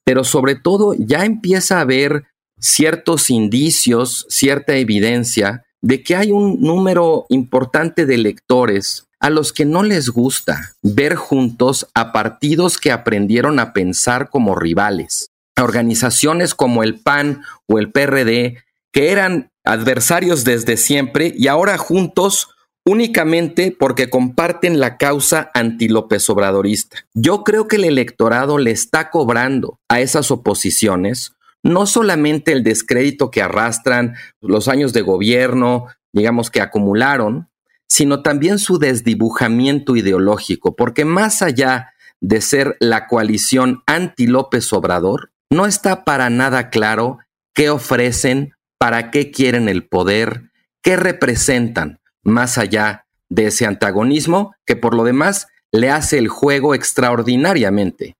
pero 0.04 0.24
sobre 0.24 0.54
todo 0.54 0.94
ya 0.98 1.24
empieza 1.24 1.78
a 1.78 1.82
haber 1.82 2.26
ciertos 2.58 3.30
indicios, 3.30 4.26
cierta 4.28 4.76
evidencia 4.76 5.64
de 5.82 6.02
que 6.02 6.16
hay 6.16 6.32
un 6.32 6.60
número 6.60 7.26
importante 7.28 8.06
de 8.06 8.14
electores 8.14 9.06
a 9.20 9.30
los 9.30 9.52
que 9.52 9.64
no 9.64 9.82
les 9.82 10.10
gusta 10.10 10.74
ver 10.82 11.16
juntos 11.16 11.88
a 11.94 12.12
partidos 12.12 12.78
que 12.78 12.92
aprendieron 12.92 13.58
a 13.58 13.72
pensar 13.72 14.30
como 14.30 14.54
rivales. 14.54 15.30
organizaciones 15.58 16.54
como 16.54 16.82
el 16.82 17.00
PAN 17.00 17.42
o 17.66 17.78
el 17.78 17.90
PRD, 17.90 18.58
que 18.92 19.10
eran 19.10 19.50
adversarios 19.64 20.44
desde 20.44 20.76
siempre 20.76 21.32
y 21.34 21.48
ahora 21.48 21.78
juntos 21.78 22.48
únicamente 22.86 23.76
porque 23.78 24.08
comparten 24.08 24.80
la 24.80 24.96
causa 24.96 25.50
anti-López 25.52 26.30
Obradorista. 26.30 27.04
Yo 27.12 27.44
creo 27.44 27.68
que 27.68 27.76
el 27.76 27.84
electorado 27.84 28.56
le 28.56 28.70
está 28.70 29.10
cobrando 29.10 29.78
a 29.88 30.00
esas 30.00 30.30
oposiciones 30.30 31.36
no 31.66 31.86
solamente 31.86 32.52
el 32.52 32.62
descrédito 32.62 33.30
que 33.30 33.42
arrastran 33.42 34.14
los 34.40 34.68
años 34.68 34.92
de 34.92 35.02
gobierno, 35.02 35.88
digamos 36.12 36.50
que 36.50 36.60
acumularon, 36.60 37.48
sino 37.88 38.22
también 38.22 38.58
su 38.58 38.78
desdibujamiento 38.78 39.96
ideológico, 39.96 40.76
porque 40.76 41.04
más 41.04 41.42
allá 41.42 41.92
de 42.20 42.40
ser 42.40 42.76
la 42.80 43.06
coalición 43.06 43.82
anti-López 43.86 44.72
Obrador, 44.72 45.32
no 45.50 45.66
está 45.66 46.04
para 46.04 46.30
nada 46.30 46.70
claro 46.70 47.18
qué 47.52 47.68
ofrecen, 47.70 48.54
para 48.78 49.10
qué 49.10 49.30
quieren 49.30 49.68
el 49.68 49.86
poder, 49.86 50.50
qué 50.82 50.96
representan, 50.96 51.98
más 52.26 52.58
allá 52.58 53.06
de 53.28 53.46
ese 53.46 53.66
antagonismo 53.66 54.54
que 54.66 54.76
por 54.76 54.94
lo 54.94 55.04
demás 55.04 55.46
le 55.72 55.90
hace 55.90 56.18
el 56.18 56.28
juego 56.28 56.74
extraordinariamente 56.74 58.16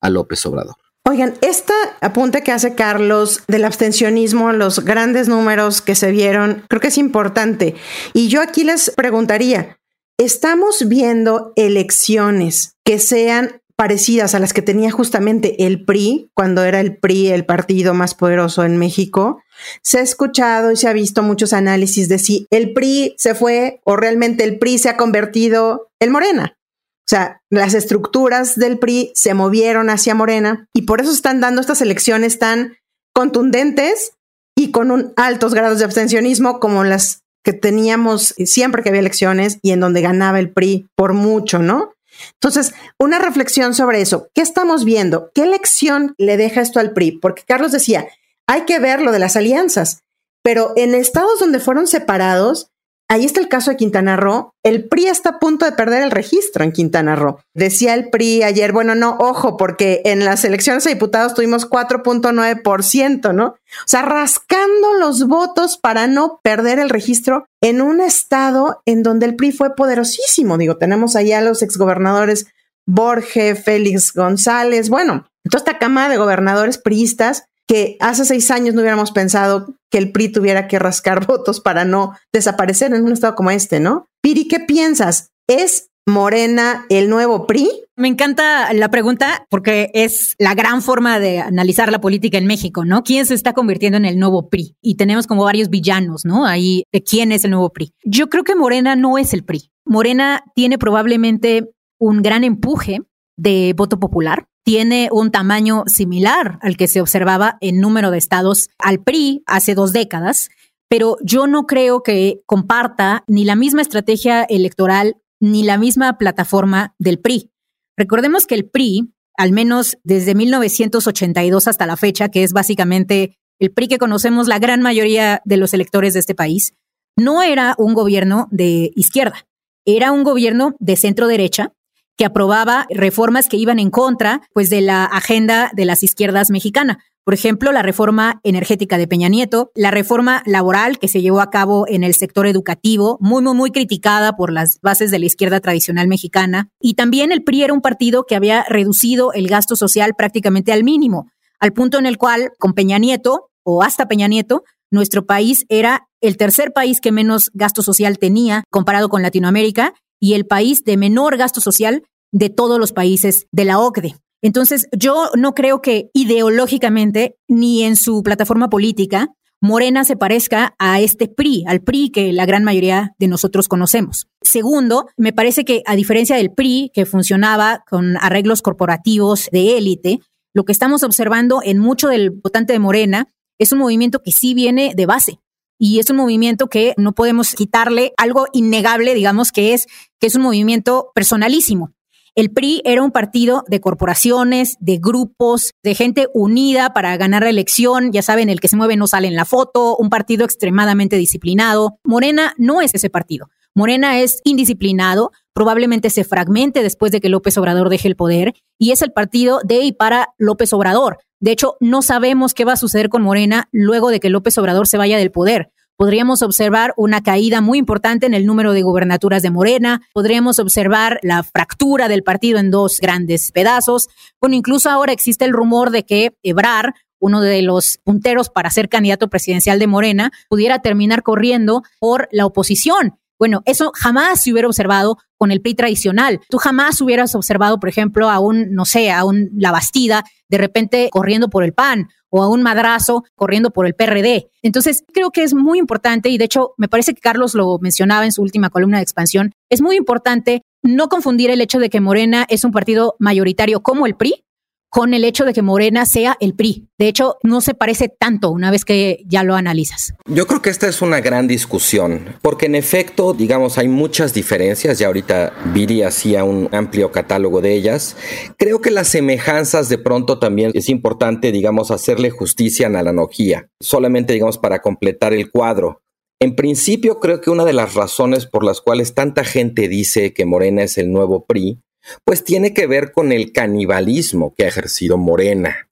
a 0.00 0.10
López 0.10 0.44
Obrador. 0.46 0.76
Oigan, 1.04 1.34
esta 1.40 1.74
apunte 2.00 2.42
que 2.42 2.52
hace 2.52 2.74
Carlos 2.74 3.42
del 3.48 3.64
abstencionismo, 3.64 4.52
los 4.52 4.84
grandes 4.84 5.28
números 5.28 5.80
que 5.80 5.94
se 5.94 6.10
vieron, 6.10 6.64
creo 6.68 6.80
que 6.80 6.88
es 6.88 6.98
importante. 6.98 7.76
Y 8.12 8.28
yo 8.28 8.42
aquí 8.42 8.62
les 8.62 8.90
preguntaría, 8.90 9.78
¿estamos 10.18 10.86
viendo 10.86 11.52
elecciones 11.56 12.76
que 12.84 12.98
sean 12.98 13.57
parecidas 13.78 14.34
a 14.34 14.40
las 14.40 14.52
que 14.52 14.60
tenía 14.60 14.90
justamente 14.90 15.64
el 15.64 15.84
PRI, 15.84 16.32
cuando 16.34 16.64
era 16.64 16.80
el 16.80 16.96
PRI 16.96 17.28
el 17.28 17.46
partido 17.46 17.94
más 17.94 18.14
poderoso 18.14 18.64
en 18.64 18.76
México? 18.76 19.40
Se 19.82 20.00
ha 20.00 20.02
escuchado 20.02 20.72
y 20.72 20.76
se 20.76 20.88
ha 20.88 20.92
visto 20.92 21.22
muchos 21.22 21.52
análisis 21.52 22.08
de 22.08 22.18
si 22.18 22.48
el 22.50 22.72
PRI 22.72 23.14
se 23.18 23.36
fue 23.36 23.80
o 23.84 23.96
realmente 23.96 24.42
el 24.42 24.58
PRI 24.58 24.78
se 24.78 24.88
ha 24.88 24.96
convertido 24.96 25.90
en 26.00 26.10
Morena. 26.10 26.56
O 26.56 27.08
sea, 27.08 27.40
las 27.50 27.72
estructuras 27.74 28.56
del 28.56 28.80
PRI 28.80 29.12
se 29.14 29.32
movieron 29.32 29.90
hacia 29.90 30.14
Morena 30.14 30.66
y 30.74 30.82
por 30.82 31.00
eso 31.00 31.12
están 31.12 31.40
dando 31.40 31.60
estas 31.60 31.80
elecciones 31.80 32.40
tan 32.40 32.76
contundentes 33.14 34.12
y 34.56 34.72
con 34.72 34.90
un 34.90 35.12
altos 35.16 35.54
grados 35.54 35.78
de 35.78 35.84
abstencionismo 35.84 36.58
como 36.58 36.82
las 36.82 37.22
que 37.44 37.52
teníamos 37.52 38.34
siempre 38.44 38.82
que 38.82 38.88
había 38.88 39.00
elecciones 39.00 39.60
y 39.62 39.70
en 39.70 39.78
donde 39.78 40.02
ganaba 40.02 40.40
el 40.40 40.50
PRI 40.50 40.88
por 40.96 41.12
mucho, 41.12 41.60
¿no? 41.60 41.92
Entonces, 42.34 42.74
una 42.98 43.18
reflexión 43.18 43.74
sobre 43.74 44.00
eso. 44.00 44.28
¿Qué 44.34 44.42
estamos 44.42 44.84
viendo? 44.84 45.30
¿Qué 45.34 45.46
lección 45.46 46.14
le 46.18 46.36
deja 46.36 46.60
esto 46.60 46.80
al 46.80 46.92
PRI? 46.92 47.12
Porque 47.12 47.42
Carlos 47.46 47.72
decía, 47.72 48.08
hay 48.46 48.62
que 48.62 48.78
ver 48.78 49.00
lo 49.00 49.12
de 49.12 49.18
las 49.18 49.36
alianzas, 49.36 50.02
pero 50.42 50.72
en 50.76 50.94
estados 50.94 51.40
donde 51.40 51.60
fueron 51.60 51.86
separados, 51.86 52.70
Ahí 53.10 53.24
está 53.24 53.40
el 53.40 53.48
caso 53.48 53.70
de 53.70 53.78
Quintana 53.78 54.16
Roo. 54.18 54.52
El 54.62 54.86
PRI 54.86 55.06
está 55.06 55.30
a 55.30 55.38
punto 55.38 55.64
de 55.64 55.72
perder 55.72 56.02
el 56.02 56.10
registro 56.10 56.62
en 56.62 56.72
Quintana 56.72 57.16
Roo. 57.16 57.38
Decía 57.54 57.94
el 57.94 58.10
PRI 58.10 58.42
ayer, 58.42 58.72
bueno, 58.72 58.94
no, 58.94 59.16
ojo, 59.18 59.56
porque 59.56 60.02
en 60.04 60.26
las 60.26 60.44
elecciones 60.44 60.86
a 60.86 60.90
diputados 60.90 61.32
tuvimos 61.32 61.70
4.9%, 61.70 63.34
¿no? 63.34 63.46
O 63.46 63.56
sea, 63.86 64.02
rascando 64.02 64.92
los 65.00 65.26
votos 65.26 65.78
para 65.78 66.06
no 66.06 66.38
perder 66.42 66.78
el 66.78 66.90
registro 66.90 67.46
en 67.62 67.80
un 67.80 68.02
estado 68.02 68.82
en 68.84 69.02
donde 69.02 69.24
el 69.24 69.36
PRI 69.36 69.52
fue 69.52 69.74
poderosísimo. 69.74 70.58
Digo, 70.58 70.76
tenemos 70.76 71.16
allá 71.16 71.38
a 71.38 71.42
los 71.42 71.62
exgobernadores 71.62 72.46
Borge, 72.86 73.54
Félix 73.54 74.12
González, 74.12 74.90
bueno, 74.90 75.26
toda 75.44 75.58
esta 75.58 75.78
cama 75.78 76.08
de 76.08 76.16
gobernadores 76.18 76.78
priistas 76.78 77.44
que 77.68 77.96
hace 78.00 78.24
seis 78.24 78.50
años 78.50 78.74
no 78.74 78.80
hubiéramos 78.80 79.12
pensado 79.12 79.76
que 79.90 79.98
el 79.98 80.10
PRI 80.10 80.32
tuviera 80.32 80.66
que 80.66 80.78
rascar 80.78 81.26
votos 81.28 81.60
para 81.60 81.84
no 81.84 82.14
desaparecer 82.32 82.92
en 82.92 83.04
un 83.04 83.12
estado 83.12 83.36
como 83.36 83.50
este, 83.50 83.78
¿no? 83.78 84.06
Piri, 84.22 84.48
¿qué 84.48 84.58
piensas? 84.58 85.30
¿Es 85.46 85.90
Morena 86.06 86.86
el 86.88 87.10
nuevo 87.10 87.46
PRI? 87.46 87.70
Me 87.94 88.08
encanta 88.08 88.72
la 88.72 88.90
pregunta 88.90 89.46
porque 89.50 89.90
es 89.92 90.34
la 90.38 90.54
gran 90.54 90.82
forma 90.82 91.18
de 91.18 91.40
analizar 91.40 91.92
la 91.92 92.00
política 92.00 92.38
en 92.38 92.46
México, 92.46 92.84
¿no? 92.84 93.02
¿Quién 93.02 93.26
se 93.26 93.34
está 93.34 93.52
convirtiendo 93.52 93.98
en 93.98 94.06
el 94.06 94.18
nuevo 94.18 94.48
PRI? 94.48 94.76
Y 94.80 94.94
tenemos 94.94 95.26
como 95.26 95.44
varios 95.44 95.68
villanos, 95.68 96.24
¿no? 96.24 96.46
Ahí 96.46 96.84
de 96.92 97.02
quién 97.02 97.32
es 97.32 97.44
el 97.44 97.50
nuevo 97.50 97.70
PRI. 97.70 97.92
Yo 98.04 98.28
creo 98.28 98.44
que 98.44 98.54
Morena 98.54 98.96
no 98.96 99.18
es 99.18 99.34
el 99.34 99.44
PRI. 99.44 99.70
Morena 99.84 100.44
tiene 100.54 100.78
probablemente 100.78 101.70
un 101.98 102.22
gran 102.22 102.44
empuje 102.44 103.00
de 103.36 103.74
voto 103.76 103.98
popular 103.98 104.46
tiene 104.68 105.08
un 105.10 105.30
tamaño 105.30 105.84
similar 105.86 106.58
al 106.60 106.76
que 106.76 106.88
se 106.88 107.00
observaba 107.00 107.56
en 107.62 107.80
número 107.80 108.10
de 108.10 108.18
estados 108.18 108.68
al 108.78 109.02
PRI 109.02 109.42
hace 109.46 109.74
dos 109.74 109.94
décadas, 109.94 110.50
pero 110.90 111.16
yo 111.22 111.46
no 111.46 111.66
creo 111.66 112.02
que 112.02 112.42
comparta 112.44 113.24
ni 113.26 113.46
la 113.46 113.56
misma 113.56 113.80
estrategia 113.80 114.42
electoral 114.42 115.16
ni 115.40 115.62
la 115.62 115.78
misma 115.78 116.18
plataforma 116.18 116.94
del 116.98 117.18
PRI. 117.18 117.50
Recordemos 117.96 118.46
que 118.46 118.56
el 118.56 118.68
PRI, 118.68 119.10
al 119.38 119.52
menos 119.52 119.96
desde 120.04 120.34
1982 120.34 121.66
hasta 121.66 121.86
la 121.86 121.96
fecha, 121.96 122.28
que 122.28 122.42
es 122.42 122.52
básicamente 122.52 123.38
el 123.58 123.72
PRI 123.72 123.88
que 123.88 123.98
conocemos 123.98 124.48
la 124.48 124.58
gran 124.58 124.82
mayoría 124.82 125.40
de 125.46 125.56
los 125.56 125.72
electores 125.72 126.12
de 126.12 126.20
este 126.20 126.34
país, 126.34 126.74
no 127.16 127.40
era 127.42 127.74
un 127.78 127.94
gobierno 127.94 128.48
de 128.50 128.90
izquierda, 128.96 129.46
era 129.86 130.12
un 130.12 130.24
gobierno 130.24 130.74
de 130.78 130.96
centro 130.96 131.26
derecha 131.26 131.72
que 132.18 132.26
aprobaba 132.26 132.86
reformas 132.90 133.48
que 133.48 133.56
iban 133.56 133.78
en 133.78 133.90
contra 133.90 134.42
pues 134.52 134.68
de 134.68 134.82
la 134.82 135.04
agenda 135.04 135.70
de 135.72 135.86
las 135.86 136.02
izquierdas 136.02 136.50
mexicana. 136.50 136.98
Por 137.24 137.34
ejemplo, 137.34 137.72
la 137.72 137.82
reforma 137.82 138.40
energética 138.42 138.98
de 138.98 139.06
Peña 139.06 139.28
Nieto, 139.28 139.70
la 139.74 139.90
reforma 139.90 140.42
laboral 140.46 140.98
que 140.98 141.08
se 141.08 141.20
llevó 141.20 141.40
a 141.40 141.50
cabo 141.50 141.86
en 141.86 142.02
el 142.02 142.14
sector 142.14 142.46
educativo, 142.46 143.18
muy, 143.20 143.42
muy, 143.42 143.54
muy 143.54 143.70
criticada 143.70 144.32
por 144.32 144.50
las 144.50 144.78
bases 144.82 145.10
de 145.10 145.18
la 145.18 145.26
izquierda 145.26 145.60
tradicional 145.60 146.08
mexicana. 146.08 146.70
Y 146.80 146.94
también 146.94 147.30
el 147.30 147.44
PRI 147.44 147.64
era 147.64 147.74
un 147.74 147.82
partido 147.82 148.24
que 148.24 148.34
había 148.34 148.64
reducido 148.64 149.32
el 149.34 149.46
gasto 149.46 149.76
social 149.76 150.14
prácticamente 150.16 150.72
al 150.72 150.84
mínimo, 150.84 151.30
al 151.60 151.72
punto 151.72 151.98
en 151.98 152.06
el 152.06 152.16
cual 152.16 152.50
con 152.58 152.72
Peña 152.72 152.98
Nieto 152.98 153.50
o 153.62 153.82
hasta 153.82 154.08
Peña 154.08 154.26
Nieto, 154.26 154.64
nuestro 154.90 155.26
país 155.26 155.66
era 155.68 156.08
el 156.22 156.38
tercer 156.38 156.72
país 156.72 157.00
que 157.00 157.12
menos 157.12 157.50
gasto 157.52 157.82
social 157.82 158.18
tenía 158.18 158.64
comparado 158.70 159.10
con 159.10 159.22
Latinoamérica 159.22 159.92
y 160.20 160.34
el 160.34 160.46
país 160.46 160.84
de 160.84 160.96
menor 160.96 161.36
gasto 161.36 161.60
social 161.60 162.02
de 162.32 162.50
todos 162.50 162.78
los 162.78 162.92
países 162.92 163.46
de 163.52 163.64
la 163.64 163.78
OCDE. 163.78 164.16
Entonces, 164.42 164.86
yo 164.96 165.30
no 165.36 165.54
creo 165.54 165.82
que 165.82 166.10
ideológicamente 166.12 167.36
ni 167.48 167.82
en 167.82 167.96
su 167.96 168.22
plataforma 168.22 168.68
política 168.68 169.32
Morena 169.60 170.04
se 170.04 170.16
parezca 170.16 170.76
a 170.78 171.00
este 171.00 171.26
PRI, 171.26 171.64
al 171.66 171.80
PRI 171.80 172.10
que 172.10 172.32
la 172.32 172.46
gran 172.46 172.62
mayoría 172.62 173.14
de 173.18 173.26
nosotros 173.26 173.66
conocemos. 173.66 174.28
Segundo, 174.40 175.08
me 175.16 175.32
parece 175.32 175.64
que 175.64 175.82
a 175.84 175.96
diferencia 175.96 176.36
del 176.36 176.52
PRI, 176.52 176.92
que 176.94 177.06
funcionaba 177.06 177.82
con 177.88 178.16
arreglos 178.18 178.62
corporativos 178.62 179.48
de 179.50 179.76
élite, 179.76 180.20
lo 180.54 180.64
que 180.64 180.72
estamos 180.72 181.02
observando 181.02 181.60
en 181.64 181.78
mucho 181.78 182.08
del 182.08 182.30
votante 182.30 182.72
de 182.72 182.78
Morena 182.78 183.26
es 183.58 183.72
un 183.72 183.80
movimiento 183.80 184.22
que 184.22 184.30
sí 184.30 184.54
viene 184.54 184.92
de 184.94 185.06
base, 185.06 185.40
y 185.78 186.00
es 186.00 186.10
un 186.10 186.16
movimiento 186.16 186.66
que 186.68 186.94
no 186.96 187.12
podemos 187.12 187.54
quitarle 187.54 188.12
algo 188.16 188.46
innegable, 188.52 189.14
digamos, 189.14 189.52
que 189.52 189.74
es 189.74 189.86
que 190.20 190.26
es 190.26 190.34
un 190.34 190.42
movimiento 190.42 191.10
personalísimo. 191.14 191.92
El 192.34 192.52
PRI 192.52 192.82
era 192.84 193.02
un 193.02 193.10
partido 193.10 193.64
de 193.66 193.80
corporaciones, 193.80 194.76
de 194.78 194.98
grupos, 194.98 195.72
de 195.82 195.96
gente 195.96 196.28
unida 196.34 196.92
para 196.92 197.16
ganar 197.16 197.42
la 197.42 197.50
elección. 197.50 198.12
Ya 198.12 198.22
saben, 198.22 198.48
el 198.48 198.60
que 198.60 198.68
se 198.68 198.76
mueve 198.76 198.96
no 198.96 199.08
sale 199.08 199.26
en 199.26 199.34
la 199.34 199.44
foto, 199.44 199.96
un 199.96 200.08
partido 200.08 200.44
extremadamente 200.44 201.16
disciplinado. 201.16 201.98
Morena 202.04 202.54
no 202.56 202.80
es 202.80 202.94
ese 202.94 203.10
partido. 203.10 203.48
Morena 203.78 204.18
es 204.18 204.40
indisciplinado, 204.42 205.30
probablemente 205.52 206.10
se 206.10 206.24
fragmente 206.24 206.82
después 206.82 207.12
de 207.12 207.20
que 207.20 207.28
López 207.28 207.56
Obrador 207.58 207.90
deje 207.90 208.08
el 208.08 208.16
poder 208.16 208.54
y 208.76 208.90
es 208.90 209.02
el 209.02 209.12
partido 209.12 209.60
de 209.62 209.82
y 209.82 209.92
para 209.92 210.30
López 210.36 210.72
Obrador. 210.72 211.18
De 211.38 211.52
hecho, 211.52 211.76
no 211.78 212.02
sabemos 212.02 212.54
qué 212.54 212.64
va 212.64 212.72
a 212.72 212.76
suceder 212.76 213.08
con 213.08 213.22
Morena 213.22 213.68
luego 213.70 214.10
de 214.10 214.18
que 214.18 214.30
López 214.30 214.58
Obrador 214.58 214.88
se 214.88 214.98
vaya 214.98 215.16
del 215.16 215.30
poder. 215.30 215.70
Podríamos 215.96 216.42
observar 216.42 216.92
una 216.96 217.22
caída 217.22 217.60
muy 217.60 217.78
importante 217.78 218.26
en 218.26 218.34
el 218.34 218.46
número 218.46 218.72
de 218.72 218.82
gubernaturas 218.82 219.42
de 219.42 219.50
Morena, 219.50 220.02
podríamos 220.12 220.58
observar 220.58 221.20
la 221.22 221.44
fractura 221.44 222.08
del 222.08 222.24
partido 222.24 222.58
en 222.58 222.72
dos 222.72 222.98
grandes 222.98 223.52
pedazos. 223.52 224.08
Bueno, 224.40 224.56
incluso 224.56 224.90
ahora 224.90 225.12
existe 225.12 225.44
el 225.44 225.52
rumor 225.52 225.92
de 225.92 226.04
que 226.04 226.36
Ebrar, 226.42 226.94
uno 227.20 227.40
de 227.40 227.62
los 227.62 227.98
punteros 228.02 228.50
para 228.50 228.70
ser 228.70 228.88
candidato 228.88 229.28
presidencial 229.28 229.78
de 229.78 229.86
Morena, 229.86 230.32
pudiera 230.48 230.80
terminar 230.80 231.22
corriendo 231.22 231.84
por 232.00 232.28
la 232.32 232.44
oposición. 232.44 233.18
Bueno, 233.38 233.62
eso 233.66 233.92
jamás 233.94 234.42
se 234.42 234.52
hubiera 234.52 234.68
observado 234.68 235.16
con 235.36 235.52
el 235.52 235.60
PRI 235.60 235.74
tradicional. 235.74 236.40
Tú 236.50 236.58
jamás 236.58 237.00
hubieras 237.00 237.34
observado, 237.34 237.78
por 237.78 237.88
ejemplo, 237.88 238.28
a 238.30 238.40
un, 238.40 238.72
no 238.72 238.84
sé, 238.84 239.10
a 239.10 239.24
un 239.24 239.50
La 239.54 239.70
Bastida 239.70 240.24
de 240.48 240.58
repente 240.58 241.08
corriendo 241.12 241.48
por 241.48 241.62
el 241.62 241.72
PAN 241.72 242.08
o 242.30 242.42
a 242.42 242.48
un 242.48 242.62
madrazo 242.62 243.24
corriendo 243.36 243.70
por 243.70 243.86
el 243.86 243.94
PRD. 243.94 244.48
Entonces, 244.62 245.04
creo 245.12 245.30
que 245.30 245.42
es 245.42 245.54
muy 245.54 245.78
importante, 245.78 246.28
y 246.28 246.38
de 246.38 246.44
hecho, 246.44 246.72
me 246.76 246.88
parece 246.88 247.14
que 247.14 247.20
Carlos 247.20 247.54
lo 247.54 247.78
mencionaba 247.80 248.24
en 248.24 248.32
su 248.32 248.42
última 248.42 248.70
columna 248.70 248.98
de 248.98 249.02
expansión, 249.02 249.52
es 249.70 249.80
muy 249.80 249.96
importante 249.96 250.62
no 250.82 251.08
confundir 251.08 251.50
el 251.50 251.60
hecho 251.60 251.78
de 251.78 251.90
que 251.90 252.00
Morena 252.00 252.46
es 252.48 252.64
un 252.64 252.72
partido 252.72 253.14
mayoritario 253.18 253.80
como 253.80 254.06
el 254.06 254.14
PRI 254.14 254.44
con 254.90 255.14
el 255.14 255.24
hecho 255.24 255.44
de 255.44 255.52
que 255.52 255.62
Morena 255.62 256.06
sea 256.06 256.36
el 256.40 256.54
PRI. 256.54 256.88
De 256.98 257.08
hecho, 257.08 257.36
no 257.42 257.60
se 257.60 257.74
parece 257.74 258.08
tanto 258.08 258.50
una 258.50 258.70
vez 258.70 258.84
que 258.84 259.22
ya 259.26 259.42
lo 259.42 259.54
analizas. 259.54 260.14
Yo 260.26 260.46
creo 260.46 260.62
que 260.62 260.70
esta 260.70 260.88
es 260.88 261.02
una 261.02 261.20
gran 261.20 261.46
discusión, 261.46 262.36
porque 262.42 262.66
en 262.66 262.74
efecto, 262.74 263.32
digamos, 263.34 263.78
hay 263.78 263.88
muchas 263.88 264.34
diferencias, 264.34 264.98
ya 264.98 265.06
ahorita 265.08 265.52
Viri 265.72 266.02
hacía 266.02 266.44
un 266.44 266.68
amplio 266.72 267.12
catálogo 267.12 267.60
de 267.60 267.74
ellas. 267.74 268.16
Creo 268.56 268.80
que 268.80 268.90
las 268.90 269.08
semejanzas 269.08 269.88
de 269.88 269.98
pronto 269.98 270.38
también 270.38 270.70
es 270.74 270.88
importante, 270.88 271.52
digamos, 271.52 271.90
hacerle 271.90 272.30
justicia 272.30 272.86
a 272.86 272.90
la 272.90 273.00
analogía, 273.00 273.68
solamente, 273.80 274.32
digamos, 274.32 274.58
para 274.58 274.80
completar 274.80 275.32
el 275.32 275.50
cuadro. 275.50 276.02
En 276.40 276.54
principio, 276.54 277.18
creo 277.18 277.40
que 277.40 277.50
una 277.50 277.64
de 277.64 277.72
las 277.72 277.94
razones 277.94 278.46
por 278.46 278.64
las 278.64 278.80
cuales 278.80 279.12
tanta 279.12 279.44
gente 279.44 279.88
dice 279.88 280.32
que 280.32 280.46
Morena 280.46 280.84
es 280.84 280.96
el 280.96 281.10
nuevo 281.10 281.44
PRI 281.46 281.80
pues 282.24 282.44
tiene 282.44 282.74
que 282.74 282.86
ver 282.86 283.12
con 283.12 283.32
el 283.32 283.52
canibalismo 283.52 284.54
que 284.54 284.64
ha 284.64 284.68
ejercido 284.68 285.18
Morena 285.18 285.88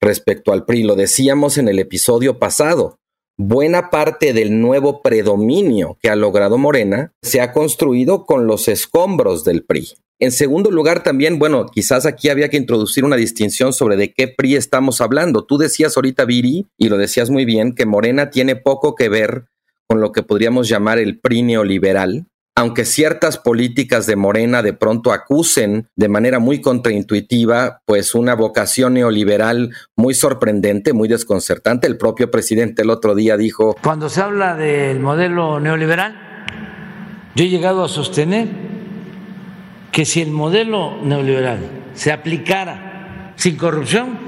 respecto 0.00 0.52
al 0.52 0.64
PRI. 0.64 0.84
Lo 0.84 0.96
decíamos 0.96 1.58
en 1.58 1.68
el 1.68 1.78
episodio 1.78 2.38
pasado. 2.38 2.98
Buena 3.36 3.90
parte 3.90 4.32
del 4.32 4.60
nuevo 4.60 5.00
predominio 5.00 5.96
que 6.02 6.10
ha 6.10 6.16
logrado 6.16 6.58
Morena 6.58 7.12
se 7.22 7.40
ha 7.40 7.52
construido 7.52 8.26
con 8.26 8.46
los 8.46 8.66
escombros 8.66 9.44
del 9.44 9.64
PRI. 9.64 9.94
En 10.20 10.32
segundo 10.32 10.72
lugar, 10.72 11.04
también, 11.04 11.38
bueno, 11.38 11.66
quizás 11.66 12.04
aquí 12.04 12.28
había 12.28 12.48
que 12.48 12.56
introducir 12.56 13.04
una 13.04 13.14
distinción 13.14 13.72
sobre 13.72 13.96
de 13.96 14.12
qué 14.12 14.26
PRI 14.26 14.56
estamos 14.56 15.00
hablando. 15.00 15.44
Tú 15.44 15.58
decías 15.58 15.96
ahorita, 15.96 16.24
Viri, 16.24 16.66
y 16.76 16.88
lo 16.88 16.96
decías 16.96 17.30
muy 17.30 17.44
bien, 17.44 17.72
que 17.72 17.86
Morena 17.86 18.30
tiene 18.30 18.56
poco 18.56 18.96
que 18.96 19.08
ver 19.08 19.44
con 19.86 20.00
lo 20.00 20.10
que 20.10 20.24
podríamos 20.24 20.68
llamar 20.68 20.98
el 20.98 21.20
PRI 21.20 21.42
neoliberal, 21.42 22.26
aunque 22.58 22.84
ciertas 22.84 23.38
políticas 23.38 24.06
de 24.06 24.16
Morena 24.16 24.62
de 24.62 24.72
pronto 24.72 25.12
acusen 25.12 25.86
de 25.94 26.08
manera 26.08 26.40
muy 26.40 26.60
contraintuitiva, 26.60 27.82
pues 27.84 28.16
una 28.16 28.34
vocación 28.34 28.94
neoliberal 28.94 29.70
muy 29.94 30.12
sorprendente, 30.12 30.92
muy 30.92 31.06
desconcertante. 31.06 31.86
El 31.86 31.96
propio 31.96 32.32
presidente 32.32 32.82
el 32.82 32.90
otro 32.90 33.14
día 33.14 33.36
dijo... 33.36 33.76
Cuando 33.80 34.08
se 34.08 34.22
habla 34.22 34.56
del 34.56 34.98
modelo 34.98 35.60
neoliberal, 35.60 36.16
yo 37.36 37.44
he 37.44 37.48
llegado 37.48 37.84
a 37.84 37.88
sostener 37.88 38.48
que 39.92 40.04
si 40.04 40.20
el 40.20 40.32
modelo 40.32 41.00
neoliberal 41.00 41.60
se 41.94 42.10
aplicara 42.10 43.34
sin 43.36 43.56
corrupción, 43.56 44.18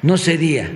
no 0.00 0.16
sería 0.16 0.70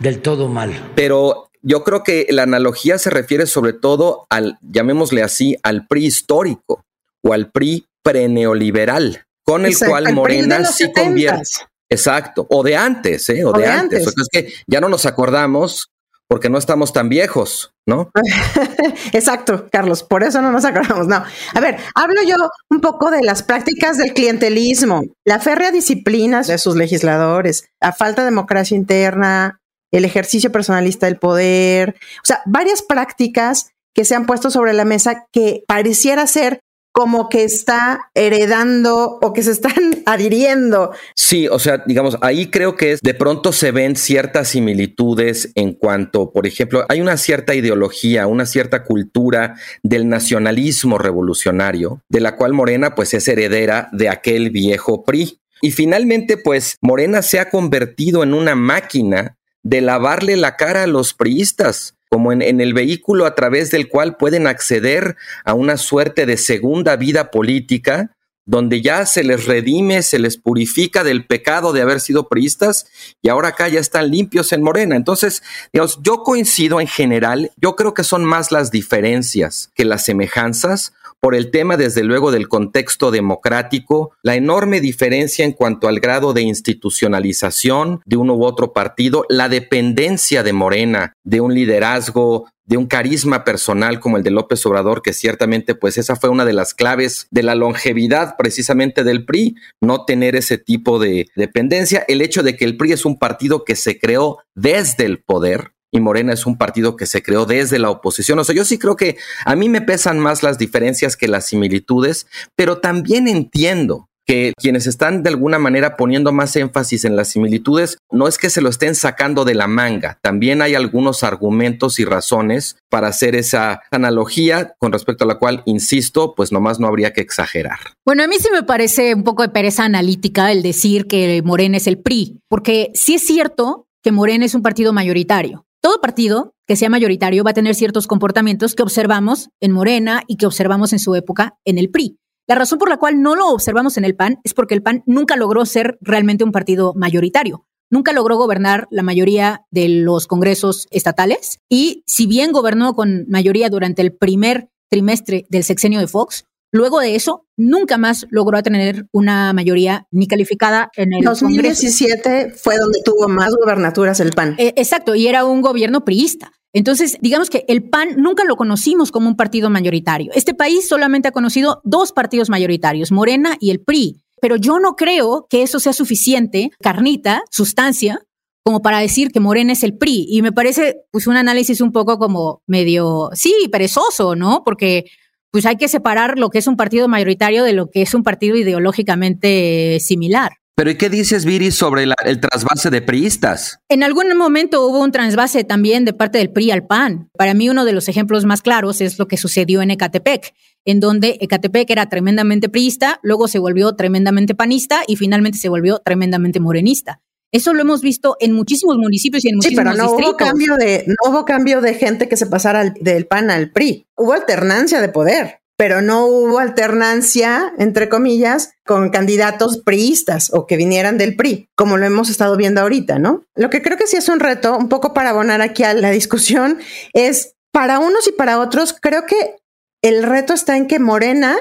del 0.00 0.18
todo 0.18 0.48
malo. 0.48 0.74
Pero 0.96 1.51
yo 1.62 1.84
creo 1.84 2.02
que 2.02 2.26
la 2.30 2.42
analogía 2.42 2.98
se 2.98 3.10
refiere 3.10 3.46
sobre 3.46 3.72
todo 3.72 4.26
al, 4.30 4.58
llamémosle 4.62 5.22
así, 5.22 5.56
al 5.62 5.86
PRI 5.86 6.06
histórico 6.06 6.84
o 7.22 7.32
al 7.32 7.50
PRI 7.50 7.86
preneoliberal, 8.02 9.24
con 9.44 9.64
el 9.64 9.76
cual 9.78 10.12
Morena 10.12 10.64
sí 10.64 10.92
convierte. 10.92 11.48
Exacto, 11.88 12.46
o 12.48 12.62
de 12.62 12.76
antes, 12.76 13.28
¿eh? 13.28 13.44
O, 13.44 13.52
de, 13.52 13.66
antes. 13.66 14.06
es 14.06 14.28
que 14.30 14.52
ya 14.66 14.80
no 14.80 14.88
nos 14.88 15.04
acordamos 15.04 15.90
porque 16.26 16.48
no 16.48 16.56
estamos 16.56 16.94
tan 16.94 17.10
viejos, 17.10 17.74
¿no? 17.86 18.10
Exacto, 19.12 19.68
Carlos, 19.70 20.02
por 20.02 20.22
eso 20.22 20.40
no 20.40 20.50
nos 20.50 20.64
acordamos. 20.64 21.06
No, 21.06 21.22
a 21.54 21.60
ver, 21.60 21.76
hablo 21.94 22.22
yo 22.26 22.36
un 22.70 22.80
poco 22.80 23.10
de 23.10 23.20
las 23.20 23.42
prácticas 23.42 23.98
del 23.98 24.14
clientelismo, 24.14 25.02
la 25.26 25.40
férrea 25.40 25.70
disciplina 25.70 26.40
de 26.40 26.56
sus 26.56 26.74
legisladores, 26.74 27.68
la 27.82 27.92
falta 27.92 28.22
de 28.22 28.30
democracia 28.30 28.74
interna, 28.74 29.60
el 29.92 30.04
ejercicio 30.04 30.50
personalista 30.50 31.06
del 31.06 31.18
poder, 31.18 31.96
o 32.22 32.24
sea, 32.24 32.42
varias 32.46 32.82
prácticas 32.82 33.70
que 33.94 34.04
se 34.04 34.14
han 34.14 34.26
puesto 34.26 34.50
sobre 34.50 34.72
la 34.72 34.84
mesa 34.84 35.26
que 35.32 35.64
pareciera 35.66 36.26
ser 36.26 36.60
como 36.92 37.30
que 37.30 37.42
está 37.42 38.10
heredando 38.14 39.18
o 39.22 39.32
que 39.32 39.42
se 39.42 39.50
están 39.50 39.72
adhiriendo. 40.06 40.92
Sí, 41.16 41.48
o 41.48 41.58
sea, 41.58 41.82
digamos, 41.86 42.18
ahí 42.20 42.50
creo 42.50 42.76
que 42.76 42.92
es, 42.92 43.00
de 43.00 43.14
pronto 43.14 43.52
se 43.52 43.72
ven 43.72 43.96
ciertas 43.96 44.48
similitudes 44.48 45.50
en 45.54 45.72
cuanto, 45.72 46.30
por 46.30 46.46
ejemplo, 46.46 46.84
hay 46.88 47.00
una 47.00 47.16
cierta 47.16 47.54
ideología, 47.54 48.26
una 48.26 48.44
cierta 48.46 48.84
cultura 48.84 49.56
del 49.82 50.08
nacionalismo 50.08 50.98
revolucionario, 50.98 52.02
de 52.08 52.20
la 52.20 52.36
cual 52.36 52.52
Morena 52.52 52.94
pues 52.94 53.14
es 53.14 53.26
heredera 53.26 53.88
de 53.92 54.10
aquel 54.10 54.50
viejo 54.50 55.02
PRI. 55.04 55.38
Y 55.62 55.70
finalmente, 55.70 56.36
pues 56.36 56.76
Morena 56.82 57.22
se 57.22 57.38
ha 57.38 57.48
convertido 57.48 58.22
en 58.22 58.34
una 58.34 58.56
máquina 58.56 59.38
de 59.62 59.80
lavarle 59.80 60.36
la 60.36 60.56
cara 60.56 60.84
a 60.84 60.86
los 60.86 61.14
priistas, 61.14 61.94
como 62.08 62.32
en, 62.32 62.42
el 62.42 62.74
vehículo 62.74 63.24
a 63.24 63.34
través 63.34 63.70
del 63.70 63.88
cual 63.88 64.16
pueden 64.16 64.46
acceder 64.46 65.16
a 65.44 65.54
una 65.54 65.76
suerte 65.76 66.26
de 66.26 66.36
segunda 66.36 66.96
vida 66.96 67.30
política, 67.30 68.14
donde 68.44 68.82
ya 68.82 69.06
se 69.06 69.22
les 69.22 69.46
redime, 69.46 70.02
se 70.02 70.18
les 70.18 70.36
purifica 70.36 71.04
del 71.04 71.26
pecado 71.26 71.72
de 71.72 71.80
haber 71.80 72.00
sido 72.00 72.28
priistas 72.28 72.86
y 73.22 73.28
ahora 73.28 73.48
acá 73.48 73.68
ya 73.68 73.80
están 73.80 74.10
limpios 74.10 74.52
en 74.52 74.62
Morena. 74.62 74.96
Entonces, 74.96 75.42
digamos, 75.72 76.00
yo 76.02 76.22
coincido 76.22 76.80
en 76.80 76.88
general, 76.88 77.52
yo 77.56 77.76
creo 77.76 77.94
que 77.94 78.04
son 78.04 78.24
más 78.24 78.50
las 78.50 78.70
diferencias 78.70 79.70
que 79.74 79.84
las 79.84 80.04
semejanzas, 80.04 80.92
por 81.22 81.36
el 81.36 81.52
tema, 81.52 81.76
desde 81.76 82.02
luego, 82.02 82.32
del 82.32 82.48
contexto 82.48 83.12
democrático, 83.12 84.10
la 84.24 84.34
enorme 84.34 84.80
diferencia 84.80 85.44
en 85.44 85.52
cuanto 85.52 85.86
al 85.86 86.00
grado 86.00 86.32
de 86.32 86.42
institucionalización 86.42 88.00
de 88.04 88.16
uno 88.16 88.34
u 88.34 88.44
otro 88.44 88.72
partido, 88.72 89.24
la 89.28 89.48
dependencia 89.48 90.42
de 90.42 90.52
Morena, 90.52 91.12
de 91.22 91.40
un 91.40 91.54
liderazgo 91.54 92.48
de 92.64 92.76
un 92.76 92.86
carisma 92.86 93.44
personal 93.44 94.00
como 94.00 94.16
el 94.16 94.22
de 94.22 94.30
López 94.30 94.64
Obrador, 94.66 95.02
que 95.02 95.12
ciertamente 95.12 95.74
pues 95.74 95.98
esa 95.98 96.16
fue 96.16 96.30
una 96.30 96.44
de 96.44 96.52
las 96.52 96.74
claves 96.74 97.26
de 97.30 97.42
la 97.42 97.54
longevidad 97.54 98.36
precisamente 98.36 99.04
del 99.04 99.24
PRI, 99.24 99.56
no 99.80 100.04
tener 100.04 100.36
ese 100.36 100.58
tipo 100.58 100.98
de 100.98 101.26
dependencia, 101.36 102.04
el 102.08 102.20
hecho 102.22 102.42
de 102.42 102.56
que 102.56 102.64
el 102.64 102.76
PRI 102.76 102.92
es 102.92 103.04
un 103.04 103.18
partido 103.18 103.64
que 103.64 103.76
se 103.76 103.98
creó 103.98 104.38
desde 104.54 105.04
el 105.04 105.22
poder, 105.22 105.72
y 105.92 106.00
Morena 106.00 106.32
es 106.32 106.46
un 106.46 106.56
partido 106.56 106.96
que 106.96 107.06
se 107.06 107.22
creó 107.22 107.44
desde 107.44 107.78
la 107.78 107.90
oposición. 107.90 108.38
O 108.38 108.44
sea, 108.44 108.54
yo 108.54 108.64
sí 108.64 108.78
creo 108.78 108.96
que 108.96 109.18
a 109.44 109.54
mí 109.54 109.68
me 109.68 109.82
pesan 109.82 110.18
más 110.18 110.42
las 110.42 110.58
diferencias 110.58 111.16
que 111.16 111.28
las 111.28 111.46
similitudes, 111.46 112.26
pero 112.56 112.78
también 112.78 113.28
entiendo 113.28 114.08
que 114.26 114.52
quienes 114.56 114.86
están 114.86 115.22
de 115.22 115.30
alguna 115.30 115.58
manera 115.58 115.96
poniendo 115.96 116.32
más 116.32 116.54
énfasis 116.56 117.04
en 117.04 117.16
las 117.16 117.28
similitudes 117.28 117.98
no 118.10 118.28
es 118.28 118.38
que 118.38 118.50
se 118.50 118.60
lo 118.60 118.68
estén 118.68 118.94
sacando 118.94 119.44
de 119.44 119.54
la 119.54 119.66
manga, 119.66 120.18
también 120.22 120.62
hay 120.62 120.74
algunos 120.74 121.24
argumentos 121.24 121.98
y 121.98 122.04
razones 122.04 122.76
para 122.88 123.08
hacer 123.08 123.34
esa 123.34 123.82
analogía 123.90 124.74
con 124.78 124.92
respecto 124.92 125.24
a 125.24 125.26
la 125.26 125.38
cual, 125.38 125.62
insisto, 125.66 126.34
pues 126.34 126.52
nomás 126.52 126.78
no 126.78 126.86
habría 126.86 127.12
que 127.12 127.20
exagerar. 127.20 127.78
Bueno, 128.06 128.22
a 128.22 128.28
mí 128.28 128.36
sí 128.38 128.48
me 128.52 128.62
parece 128.62 129.14
un 129.14 129.24
poco 129.24 129.42
de 129.42 129.48
pereza 129.48 129.84
analítica 129.84 130.52
el 130.52 130.62
decir 130.62 131.06
que 131.06 131.42
Morena 131.44 131.78
es 131.78 131.86
el 131.86 131.98
PRI, 131.98 132.40
porque 132.48 132.90
sí 132.94 133.14
es 133.14 133.26
cierto 133.26 133.88
que 134.02 134.12
Morena 134.12 134.44
es 134.44 134.54
un 134.54 134.62
partido 134.62 134.92
mayoritario, 134.92 135.64
todo 135.82 136.00
partido 136.00 136.54
que 136.66 136.76
sea 136.76 136.88
mayoritario 136.88 137.44
va 137.44 137.50
a 137.50 137.54
tener 137.54 137.74
ciertos 137.74 138.06
comportamientos 138.06 138.74
que 138.74 138.84
observamos 138.84 139.50
en 139.60 139.72
Morena 139.72 140.22
y 140.28 140.36
que 140.36 140.46
observamos 140.46 140.92
en 140.92 141.00
su 141.00 141.14
época 141.16 141.58
en 141.64 141.76
el 141.76 141.90
PRI. 141.90 142.18
La 142.48 142.54
razón 142.54 142.78
por 142.78 142.88
la 142.88 142.96
cual 142.96 143.20
no 143.20 143.34
lo 143.34 143.48
observamos 143.48 143.96
en 143.96 144.04
el 144.04 144.14
PAN 144.14 144.38
es 144.44 144.54
porque 144.54 144.74
el 144.74 144.82
PAN 144.82 145.02
nunca 145.06 145.36
logró 145.36 145.66
ser 145.66 145.98
realmente 146.00 146.44
un 146.44 146.52
partido 146.52 146.94
mayoritario. 146.94 147.66
Nunca 147.90 148.12
logró 148.12 148.36
gobernar 148.36 148.86
la 148.90 149.02
mayoría 149.02 149.66
de 149.70 149.88
los 149.88 150.26
congresos 150.26 150.86
estatales 150.90 151.58
y 151.68 152.04
si 152.06 152.26
bien 152.26 152.52
gobernó 152.52 152.94
con 152.94 153.26
mayoría 153.28 153.68
durante 153.68 154.02
el 154.02 154.16
primer 154.16 154.70
trimestre 154.88 155.46
del 155.50 155.64
sexenio 155.64 156.00
de 156.00 156.06
Fox, 156.06 156.44
Luego 156.72 157.00
de 157.00 157.14
eso, 157.14 157.46
nunca 157.58 157.98
más 157.98 158.26
logró 158.30 158.62
tener 158.62 159.06
una 159.12 159.52
mayoría 159.52 160.06
ni 160.10 160.26
calificada 160.26 160.90
en 160.96 161.12
el 161.12 161.22
2017 161.22 162.54
fue 162.56 162.78
donde 162.78 163.00
tuvo 163.04 163.28
más 163.28 163.54
gobernaturas 163.54 164.20
el 164.20 164.30
PAN. 164.30 164.54
Eh, 164.58 164.72
exacto, 164.76 165.14
y 165.14 165.28
era 165.28 165.44
un 165.44 165.60
gobierno 165.60 166.02
priista. 166.04 166.50
Entonces, 166.72 167.18
digamos 167.20 167.50
que 167.50 167.66
el 167.68 167.88
PAN 167.90 168.16
nunca 168.16 168.44
lo 168.44 168.56
conocimos 168.56 169.12
como 169.12 169.28
un 169.28 169.36
partido 169.36 169.68
mayoritario. 169.68 170.32
Este 170.34 170.54
país 170.54 170.88
solamente 170.88 171.28
ha 171.28 171.32
conocido 171.32 171.82
dos 171.84 172.12
partidos 172.12 172.48
mayoritarios, 172.48 173.12
Morena 173.12 173.56
y 173.60 173.70
el 173.70 173.80
PRI. 173.80 174.22
Pero 174.40 174.56
yo 174.56 174.80
no 174.80 174.96
creo 174.96 175.46
que 175.50 175.62
eso 175.62 175.78
sea 175.78 175.92
suficiente, 175.92 176.70
carnita, 176.80 177.42
sustancia, 177.50 178.20
como 178.64 178.80
para 178.80 179.00
decir 179.00 179.30
que 179.30 179.40
Morena 179.40 179.74
es 179.74 179.82
el 179.82 179.98
PRI. 179.98 180.26
Y 180.28 180.40
me 180.40 180.52
parece 180.52 180.96
pues 181.10 181.26
un 181.26 181.36
análisis 181.36 181.82
un 181.82 181.92
poco 181.92 182.18
como 182.18 182.62
medio, 182.66 183.28
sí, 183.34 183.54
perezoso, 183.70 184.34
¿no? 184.34 184.62
Porque 184.64 185.04
pues 185.52 185.66
hay 185.66 185.76
que 185.76 185.86
separar 185.86 186.38
lo 186.38 186.50
que 186.50 186.58
es 186.58 186.66
un 186.66 186.76
partido 186.76 187.06
mayoritario 187.06 187.62
de 187.62 187.74
lo 187.74 187.90
que 187.90 188.02
es 188.02 188.14
un 188.14 188.22
partido 188.24 188.56
ideológicamente 188.56 189.98
similar. 190.00 190.52
Pero 190.74 190.90
¿y 190.90 190.96
qué 190.96 191.10
dices, 191.10 191.44
Viri, 191.44 191.70
sobre 191.70 192.04
el 192.24 192.40
trasvase 192.40 192.88
de 192.88 193.02
priistas? 193.02 193.78
En 193.90 194.02
algún 194.02 194.34
momento 194.36 194.86
hubo 194.86 195.00
un 195.00 195.12
trasvase 195.12 195.64
también 195.64 196.06
de 196.06 196.14
parte 196.14 196.38
del 196.38 196.50
PRI 196.50 196.70
al 196.70 196.86
PAN. 196.86 197.28
Para 197.36 197.52
mí 197.52 197.68
uno 197.68 197.84
de 197.84 197.92
los 197.92 198.08
ejemplos 198.08 198.46
más 198.46 198.62
claros 198.62 199.02
es 199.02 199.18
lo 199.18 199.28
que 199.28 199.36
sucedió 199.36 199.82
en 199.82 199.90
Ecatepec, 199.90 200.54
en 200.86 200.98
donde 200.98 201.36
Ecatepec 201.40 201.90
era 201.90 202.08
tremendamente 202.08 202.70
priista, 202.70 203.20
luego 203.22 203.48
se 203.48 203.58
volvió 203.58 203.92
tremendamente 203.92 204.54
panista 204.54 205.02
y 205.06 205.16
finalmente 205.16 205.58
se 205.58 205.68
volvió 205.68 206.00
tremendamente 206.02 206.58
morenista. 206.58 207.20
Eso 207.52 207.74
lo 207.74 207.82
hemos 207.82 208.00
visto 208.00 208.36
en 208.40 208.52
muchísimos 208.52 208.96
municipios 208.96 209.44
y 209.44 209.50
en 209.50 209.56
muchísimos 209.56 209.84
sí, 209.84 209.94
pero 209.94 210.08
no 210.08 210.14
Hubo 210.14 210.36
cambio 210.36 210.76
de, 210.76 211.04
no 211.06 211.30
hubo 211.30 211.44
cambio 211.44 211.82
de 211.82 211.94
gente 211.94 212.28
que 212.28 212.38
se 212.38 212.46
pasara 212.46 212.94
del 212.98 213.26
PAN 213.26 213.50
al 213.50 213.70
PRI. 213.70 214.06
Hubo 214.16 214.32
alternancia 214.32 215.02
de 215.02 215.10
poder, 215.10 215.60
pero 215.76 216.00
no 216.00 216.26
hubo 216.26 216.58
alternancia, 216.58 217.74
entre 217.78 218.08
comillas, 218.08 218.72
con 218.86 219.10
candidatos 219.10 219.82
priistas 219.84 220.50
o 220.52 220.66
que 220.66 220.78
vinieran 220.78 221.18
del 221.18 221.36
PRI, 221.36 221.68
como 221.74 221.98
lo 221.98 222.06
hemos 222.06 222.30
estado 222.30 222.56
viendo 222.56 222.80
ahorita, 222.80 223.18
¿no? 223.18 223.44
Lo 223.54 223.68
que 223.68 223.82
creo 223.82 223.98
que 223.98 224.06
sí 224.06 224.16
es 224.16 224.28
un 224.28 224.40
reto, 224.40 224.76
un 224.76 224.88
poco 224.88 225.12
para 225.12 225.30
abonar 225.30 225.60
aquí 225.60 225.82
a 225.82 225.92
la 225.92 226.10
discusión, 226.10 226.78
es 227.12 227.54
para 227.70 227.98
unos 227.98 228.26
y 228.28 228.32
para 228.32 228.60
otros, 228.60 228.96
creo 228.98 229.26
que 229.26 229.56
el 230.02 230.22
reto 230.22 230.54
está 230.54 230.76
en 230.76 230.86
que 230.86 230.98
Morena 230.98 231.56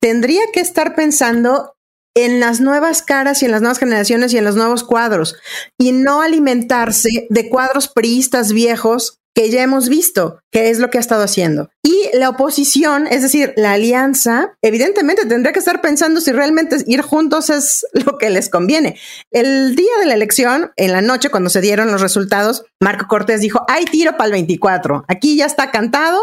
tendría 0.00 0.42
que 0.52 0.60
estar 0.60 0.94
pensando 0.94 1.71
en 2.14 2.40
las 2.40 2.60
nuevas 2.60 3.02
caras 3.02 3.42
y 3.42 3.46
en 3.46 3.52
las 3.52 3.62
nuevas 3.62 3.78
generaciones 3.78 4.32
y 4.32 4.38
en 4.38 4.44
los 4.44 4.56
nuevos 4.56 4.84
cuadros 4.84 5.36
y 5.78 5.92
no 5.92 6.22
alimentarse 6.22 7.26
de 7.30 7.48
cuadros 7.48 7.88
priistas 7.88 8.52
viejos 8.52 9.18
que 9.34 9.50
ya 9.50 9.62
hemos 9.62 9.88
visto, 9.88 10.40
que 10.50 10.70
es 10.70 10.78
lo 10.78 10.90
que 10.90 10.98
ha 10.98 11.00
estado 11.00 11.22
haciendo. 11.24 11.70
Y 11.82 12.10
la 12.12 12.28
oposición, 12.28 13.06
es 13.06 13.22
decir, 13.22 13.54
la 13.56 13.72
alianza, 13.72 14.56
evidentemente 14.60 15.24
tendría 15.24 15.52
que 15.52 15.58
estar 15.58 15.80
pensando 15.80 16.20
si 16.20 16.32
realmente 16.32 16.76
ir 16.86 17.00
juntos 17.00 17.48
es 17.48 17.86
lo 17.92 18.18
que 18.18 18.30
les 18.30 18.50
conviene. 18.50 18.98
El 19.30 19.74
día 19.74 19.92
de 20.00 20.06
la 20.06 20.14
elección, 20.14 20.72
en 20.76 20.92
la 20.92 21.00
noche, 21.00 21.30
cuando 21.30 21.48
se 21.50 21.60
dieron 21.60 21.90
los 21.90 22.02
resultados, 22.02 22.64
Marco 22.80 23.06
Cortés 23.08 23.40
dijo, 23.40 23.64
hay 23.68 23.84
tiro 23.86 24.12
para 24.12 24.26
el 24.26 24.32
24, 24.32 25.04
aquí 25.08 25.36
ya 25.36 25.46
está 25.46 25.70
cantado 25.70 26.20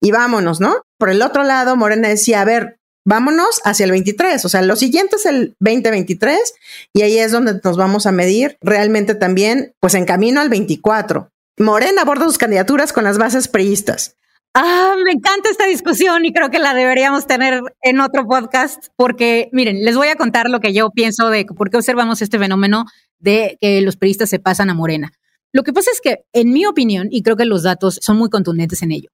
y 0.00 0.10
vámonos, 0.10 0.60
¿no? 0.60 0.82
Por 0.98 1.10
el 1.10 1.22
otro 1.22 1.44
lado, 1.44 1.76
Morena 1.76 2.08
decía, 2.08 2.40
a 2.40 2.44
ver, 2.44 2.78
vámonos 3.04 3.60
hacia 3.64 3.84
el 3.84 3.90
23, 3.90 4.44
o 4.44 4.48
sea, 4.48 4.62
lo 4.62 4.76
siguiente 4.76 5.16
es 5.16 5.26
el 5.26 5.56
2023 5.60 6.54
y 6.92 7.02
ahí 7.02 7.18
es 7.18 7.32
donde 7.32 7.60
nos 7.62 7.76
vamos 7.76 8.06
a 8.06 8.12
medir 8.12 8.58
realmente 8.60 9.14
también, 9.14 9.74
pues 9.80 9.94
en 9.94 10.04
camino 10.04 10.40
al 10.40 10.48
24. 10.48 11.30
Morena 11.58 12.02
aborda 12.02 12.26
sus 12.26 12.38
candidaturas 12.38 12.92
con 12.92 13.04
las 13.04 13.18
bases 13.18 13.48
priistas. 13.48 14.16
Ah, 14.54 14.94
me 15.04 15.12
encanta 15.12 15.50
esta 15.50 15.66
discusión 15.66 16.24
y 16.24 16.32
creo 16.32 16.50
que 16.50 16.58
la 16.58 16.74
deberíamos 16.74 17.26
tener 17.26 17.60
en 17.82 18.00
otro 18.00 18.26
podcast 18.26 18.88
porque, 18.96 19.48
miren, 19.52 19.84
les 19.84 19.96
voy 19.96 20.08
a 20.08 20.16
contar 20.16 20.50
lo 20.50 20.60
que 20.60 20.72
yo 20.72 20.90
pienso 20.90 21.28
de 21.28 21.44
por 21.44 21.70
qué 21.70 21.76
observamos 21.76 22.22
este 22.22 22.38
fenómeno 22.38 22.84
de 23.18 23.56
que 23.60 23.80
los 23.82 23.96
priistas 23.96 24.30
se 24.30 24.38
pasan 24.38 24.70
a 24.70 24.74
Morena. 24.74 25.12
Lo 25.52 25.62
que 25.62 25.72
pasa 25.72 25.90
es 25.92 26.00
que, 26.00 26.24
en 26.32 26.52
mi 26.52 26.66
opinión, 26.66 27.08
y 27.10 27.22
creo 27.22 27.36
que 27.36 27.44
los 27.44 27.62
datos 27.62 27.98
son 28.02 28.16
muy 28.18 28.30
contundentes 28.30 28.82
en 28.82 28.92
ello, 28.92 29.10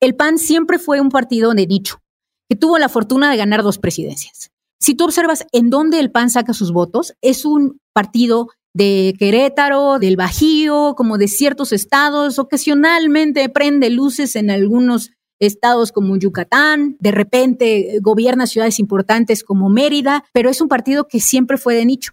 el 0.00 0.16
PAN 0.16 0.38
siempre 0.38 0.78
fue 0.78 1.00
un 1.00 1.08
partido 1.08 1.54
de 1.54 1.66
nicho 1.66 2.03
que 2.48 2.56
tuvo 2.56 2.78
la 2.78 2.88
fortuna 2.88 3.30
de 3.30 3.36
ganar 3.36 3.62
dos 3.62 3.78
presidencias. 3.78 4.50
Si 4.80 4.94
tú 4.94 5.04
observas 5.04 5.46
en 5.52 5.70
dónde 5.70 5.98
el 5.98 6.10
PAN 6.10 6.30
saca 6.30 6.52
sus 6.52 6.72
votos, 6.72 7.14
es 7.22 7.44
un 7.44 7.80
partido 7.92 8.48
de 8.74 9.14
Querétaro, 9.18 9.98
del 9.98 10.16
Bajío, 10.16 10.94
como 10.96 11.16
de 11.16 11.28
ciertos 11.28 11.72
estados, 11.72 12.38
ocasionalmente 12.38 13.48
prende 13.48 13.88
luces 13.88 14.36
en 14.36 14.50
algunos 14.50 15.12
estados 15.38 15.92
como 15.92 16.16
Yucatán, 16.16 16.96
de 17.00 17.12
repente 17.12 17.98
gobierna 18.02 18.46
ciudades 18.46 18.78
importantes 18.78 19.42
como 19.44 19.68
Mérida, 19.68 20.24
pero 20.32 20.50
es 20.50 20.60
un 20.60 20.68
partido 20.68 21.06
que 21.08 21.20
siempre 21.20 21.56
fue 21.56 21.74
de 21.74 21.86
nicho. 21.86 22.12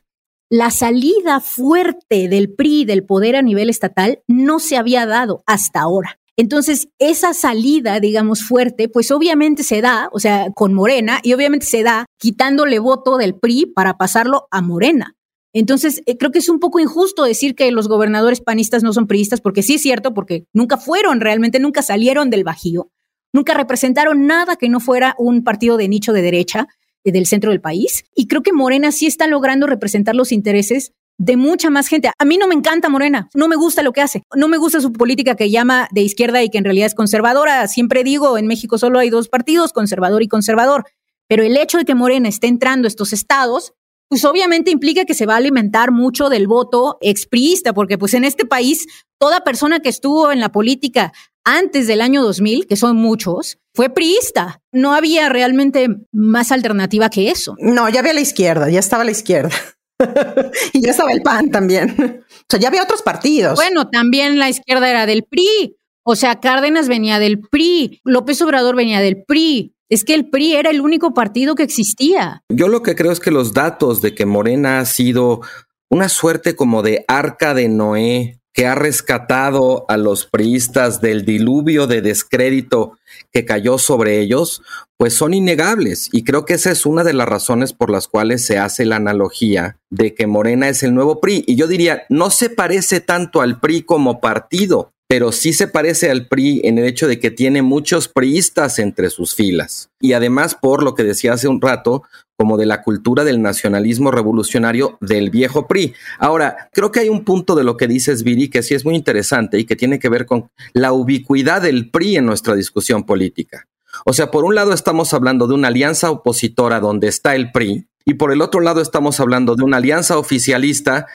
La 0.50 0.70
salida 0.70 1.39
fuerte 1.39 2.28
del 2.28 2.54
PRI 2.54 2.86
del 2.86 3.06
poder 3.06 3.36
a 3.36 3.41
nivel 3.41 3.70
estatal 3.70 4.22
no 4.28 4.60
se 4.60 4.78
había 4.78 5.06
dado 5.06 5.44
hasta 5.46 5.82
ahora. 5.82 6.20
Entonces, 6.41 6.89
esa 6.97 7.36
salida, 7.36 7.99
digamos, 7.99 8.41
fuerte, 8.41 8.89
pues 8.89 9.12
obviamente 9.12 9.62
se 9.62 9.80
da, 9.80 10.10
o 10.12 10.19
sea, 10.19 10.47
con 10.56 10.73
Morena, 10.73 11.19
y 11.21 11.34
obviamente 11.34 11.67
se 11.67 11.84
da 11.84 12.08
quitándole 12.17 12.80
voto 12.80 13.17
del 13.17 13.36
PRI 13.36 13.67
para 13.67 13.95
pasarlo 13.99 14.47
a 14.49 14.60
Morena. 14.63 15.15
Entonces, 15.54 16.01
eh, 16.08 16.17
creo 16.17 16.32
que 16.32 16.39
es 16.39 16.49
un 16.49 16.60
poco 16.60 16.80
injusto 16.80 17.25
decir 17.25 17.54
que 17.54 17.71
los 17.71 17.88
gobernadores 17.88 18.41
panistas 18.41 18.82
no 18.82 18.91
son 18.91 19.06
priistas, 19.06 19.39
porque 19.39 19.62
sí 19.62 19.75
es 19.75 19.84
cierto, 19.84 20.15
porque 20.15 20.45
nunca 20.51 20.77
fueron, 20.77 21.21
realmente 21.21 21.60
nunca 21.60 21.84
salieron 21.84 22.32
del 22.32 22.43
Bajío, 22.43 22.89
nunca 23.32 23.54
representaron 23.54 24.25
nada 24.25 24.56
que 24.56 24.67
no 24.67 24.80
fuera 24.80 25.13
un 25.19 25.43
partido 25.43 25.77
de 25.77 25.89
nicho 25.89 26.12
de 26.12 26.23
derecha 26.23 26.67
eh, 27.04 27.12
del 27.12 27.27
centro 27.27 27.51
del 27.51 27.62
país. 27.62 28.06
Y 28.15 28.25
creo 28.25 28.41
que 28.41 28.51
Morena 28.51 28.91
sí 28.91 29.06
está 29.06 29.27
logrando 29.27 29.67
representar 29.67 30.15
los 30.15 30.32
intereses 30.32 30.91
de 31.17 31.38
mucha 31.38 31.69
más 31.69 31.88
gente. 31.88 32.10
A 32.17 32.26
mí 32.26 32.38
no 32.38 32.47
me 32.47 32.56
encanta 32.56 32.89
Morena, 32.89 33.30
no 33.34 33.47
me 33.47 33.56
gusta 33.56 33.84
lo 33.84 33.93
que 33.93 34.02
hace, 34.02 34.24
no 34.36 34.47
me 34.47 34.58
gusta 34.58 34.82
su 34.82 34.91
política 34.91 35.36
que 35.36 35.50
llama 35.52 35.88
de 35.91 36.02
izquierda 36.02 36.41
y 36.41 36.50
que 36.50 36.58
en 36.58 36.63
realidad 36.63 36.88
es 36.88 36.95
conservadora. 36.95 37.67
Siempre 37.67 38.04
digo, 38.04 38.38
en 38.38 38.47
México 38.47 38.78
solo 38.78 39.00
hay 39.00 39.10
dos 39.10 39.30
partidos, 39.30 39.74
conservador 39.74 40.24
y 40.24 40.28
conservador. 40.28 40.86
Pero 41.28 41.43
el 41.43 41.56
hecho 41.58 41.78
de 41.78 41.86
que 41.86 41.95
Morena 41.95 42.28
esté 42.28 42.47
entrando 42.47 42.88
a 42.88 42.89
estos 42.89 43.13
estados, 43.13 43.74
pues 44.10 44.26
obviamente 44.26 44.71
implica 44.71 45.06
que 45.06 45.13
se 45.13 45.26
va 45.26 45.36
a 45.36 45.38
alimentar 45.38 45.91
mucho 45.91 46.28
del 46.28 46.47
voto 46.47 46.97
expriista, 47.00 47.71
porque 47.74 47.97
pues 47.97 48.13
en 48.13 48.26
este 48.26 48.45
país 48.45 48.86
toda 49.17 49.45
persona 49.45 49.80
que 49.80 49.88
estuvo 49.88 50.32
en 50.32 50.41
la 50.41 50.52
política 50.52 51.13
antes 51.45 51.88
del 51.88 52.02
año 52.02 52.21
2000, 52.21 52.67
que 52.67 52.76
son 52.76 52.97
muchos, 52.97 53.60
fue 53.74 53.89
priista. 53.89 54.62
No 54.71 54.93
había 54.93 55.30
realmente 55.30 55.88
más 56.12 56.52
alternativa 56.52 57.10
que 57.10 57.32
eso. 57.32 57.56
No, 57.60 57.88
ya 57.88 58.02
había 58.02 58.13
la 58.13 58.21
izquierda, 58.21 58.69
ya 58.69 58.80
estaba 58.80 59.04
la 59.04 59.12
izquierda. 59.12 59.56
y 60.73 60.82
ya 60.82 60.91
estaba 60.91 61.12
el 61.12 61.21
PAN 61.21 61.51
también. 61.51 62.23
o 62.30 62.45
sea, 62.49 62.60
ya 62.60 62.67
había 62.67 62.84
otros 62.84 63.01
partidos. 63.01 63.56
Bueno, 63.56 63.89
también 63.89 64.39
la 64.39 64.49
izquierda 64.49 64.89
era 64.89 65.06
del 65.06 65.23
PRI. 65.23 65.77
O 66.04 66.15
sea, 66.15 66.39
Cárdenas 66.39 66.88
venía 66.88 67.19
del 67.19 67.39
PRI, 67.39 68.01
López 68.04 68.41
Obrador 68.41 68.75
venía 68.75 69.01
del 69.01 69.23
PRI. 69.23 69.75
Es 69.89 70.04
que 70.04 70.13
el 70.13 70.30
PRI 70.30 70.56
era 70.56 70.69
el 70.69 70.82
único 70.82 71.13
partido 71.13 71.54
que 71.56 71.63
existía. 71.63 72.43
Yo 72.49 72.67
lo 72.67 72.82
que 72.82 72.95
creo 72.95 73.12
es 73.12 73.19
que 73.19 73.30
los 73.30 73.54
datos 73.54 74.01
de 74.01 74.15
que 74.15 74.25
Morena 74.25 74.80
ha 74.80 74.86
sido 74.86 75.41
una 75.89 76.10
suerte 76.10 76.56
como 76.56 76.82
de 76.82 77.06
arca 77.08 77.54
de 77.54 77.67
Noé 77.67 78.40
que 78.53 78.67
ha 78.67 78.75
rescatado 78.75 79.85
a 79.87 79.97
los 79.97 80.25
priistas 80.25 80.99
del 81.01 81.25
diluvio 81.25 81.87
de 81.87 82.01
descrédito 82.01 82.97
que 83.31 83.45
cayó 83.45 83.77
sobre 83.77 84.19
ellos, 84.19 84.61
pues 84.97 85.13
son 85.13 85.33
innegables. 85.33 86.09
Y 86.11 86.23
creo 86.23 86.45
que 86.45 86.55
esa 86.55 86.71
es 86.71 86.85
una 86.85 87.03
de 87.03 87.13
las 87.13 87.27
razones 87.27 87.73
por 87.73 87.89
las 87.89 88.07
cuales 88.07 88.45
se 88.45 88.57
hace 88.57 88.85
la 88.85 88.97
analogía 88.97 89.79
de 89.89 90.13
que 90.13 90.27
Morena 90.27 90.67
es 90.69 90.83
el 90.83 90.93
nuevo 90.93 91.21
PRI. 91.21 91.43
Y 91.47 91.55
yo 91.55 91.67
diría, 91.67 92.03
no 92.09 92.29
se 92.29 92.49
parece 92.49 92.99
tanto 92.99 93.41
al 93.41 93.59
PRI 93.59 93.83
como 93.83 94.19
partido, 94.19 94.93
pero 95.12 95.34
sí 95.34 95.52
se 95.52 95.67
parece 95.67 96.10
al 96.10 96.30
PRI 96.30 96.62
en 96.63 96.78
el 96.78 96.86
hecho 96.86 97.06
de 97.06 97.19
que 97.19 97.32
tiene 97.32 97.62
muchos 97.62 98.08
priistas 98.08 98.80
entre 98.80 99.10
sus 99.10 99.36
filas. 99.36 99.89
Y 100.00 100.13
además, 100.13 100.56
por 100.56 100.84
lo 100.84 100.95
que 100.95 101.04
decía 101.04 101.34
hace 101.34 101.50
un 101.50 101.60
rato, 101.60 102.04
como 102.38 102.56
de 102.56 102.65
la 102.65 102.82
cultura 102.82 103.26
del 103.26 103.41
nacionalismo 103.41 104.12
revolucionario 104.12 104.97
del 105.02 105.30
viejo 105.30 105.67
PRI. 105.67 105.93
Ahora, 106.17 106.69
creo 106.71 106.93
que 106.93 107.02
hay 107.02 107.10
un 107.10 107.26
punto 107.26 107.56
de 107.56 107.65
lo 107.65 107.76
que 107.76 107.89
dices, 107.89 108.24
Viri, 108.24 108.50
que 108.50 108.63
sí 108.63 108.74
es 108.74 108.86
muy 108.86 108.95
interesante 108.95 109.60
y 109.60 109.65
que 109.65 109.76
tiene 109.76 110.00
que 110.00 110.08
ver 110.08 110.26
con 110.26 110.50
la 110.71 110.93
ubicuidad 110.93 111.62
del 111.62 111.91
PRI 111.91 112.15
en 112.15 112.26
nuestra 112.26 112.56
discusión 112.56 113.04
política. 113.04 113.67
O 114.06 114.13
sea, 114.13 114.32
por 114.32 114.45
un 114.45 114.56
lado 114.56 114.71
estamos 114.71 115.13
hablando 115.13 115.45
de 115.45 115.56
una 115.56 115.67
alianza 115.67 116.10
opositora 116.10 116.80
donde 116.80 117.10
está 117.10 117.36
el 117.36 117.52
PRI, 117.52 117.86
y 118.06 118.13
por 118.13 118.32
el 118.32 118.41
otro 118.41 118.62
lado 118.62 118.80
estamos 118.80 119.19
hablando 119.19 119.58
de 119.58 119.65
una 119.65 119.76
alianza 119.76 120.17
oficialista 120.17 121.06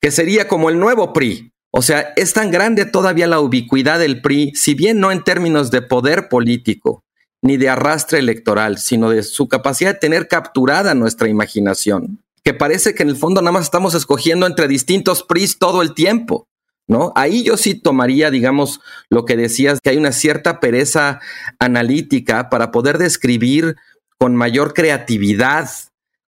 que 0.00 0.10
sería 0.10 0.48
como 0.48 0.70
el 0.70 0.80
nuevo 0.80 1.12
PRI, 1.12 1.53
o 1.76 1.82
sea, 1.82 2.12
es 2.14 2.32
tan 2.32 2.52
grande 2.52 2.84
todavía 2.84 3.26
la 3.26 3.40
ubicuidad 3.40 3.98
del 3.98 4.22
PRI, 4.22 4.52
si 4.54 4.74
bien 4.74 5.00
no 5.00 5.10
en 5.10 5.24
términos 5.24 5.72
de 5.72 5.82
poder 5.82 6.28
político 6.28 7.02
ni 7.42 7.56
de 7.56 7.68
arrastre 7.68 8.20
electoral, 8.20 8.78
sino 8.78 9.10
de 9.10 9.24
su 9.24 9.48
capacidad 9.48 9.94
de 9.94 9.98
tener 9.98 10.28
capturada 10.28 10.94
nuestra 10.94 11.28
imaginación, 11.28 12.22
que 12.44 12.54
parece 12.54 12.94
que 12.94 13.02
en 13.02 13.08
el 13.08 13.16
fondo 13.16 13.40
nada 13.40 13.50
más 13.50 13.64
estamos 13.64 13.94
escogiendo 13.94 14.46
entre 14.46 14.68
distintos 14.68 15.24
PRIs 15.24 15.58
todo 15.58 15.82
el 15.82 15.94
tiempo. 15.94 16.46
¿No? 16.86 17.12
Ahí 17.16 17.42
yo 17.42 17.56
sí 17.56 17.74
tomaría, 17.74 18.30
digamos, 18.30 18.80
lo 19.08 19.24
que 19.24 19.36
decías, 19.36 19.80
que 19.80 19.90
hay 19.90 19.96
una 19.96 20.12
cierta 20.12 20.60
pereza 20.60 21.18
analítica 21.58 22.50
para 22.50 22.70
poder 22.70 22.98
describir 22.98 23.76
con 24.18 24.36
mayor 24.36 24.74
creatividad 24.74 25.70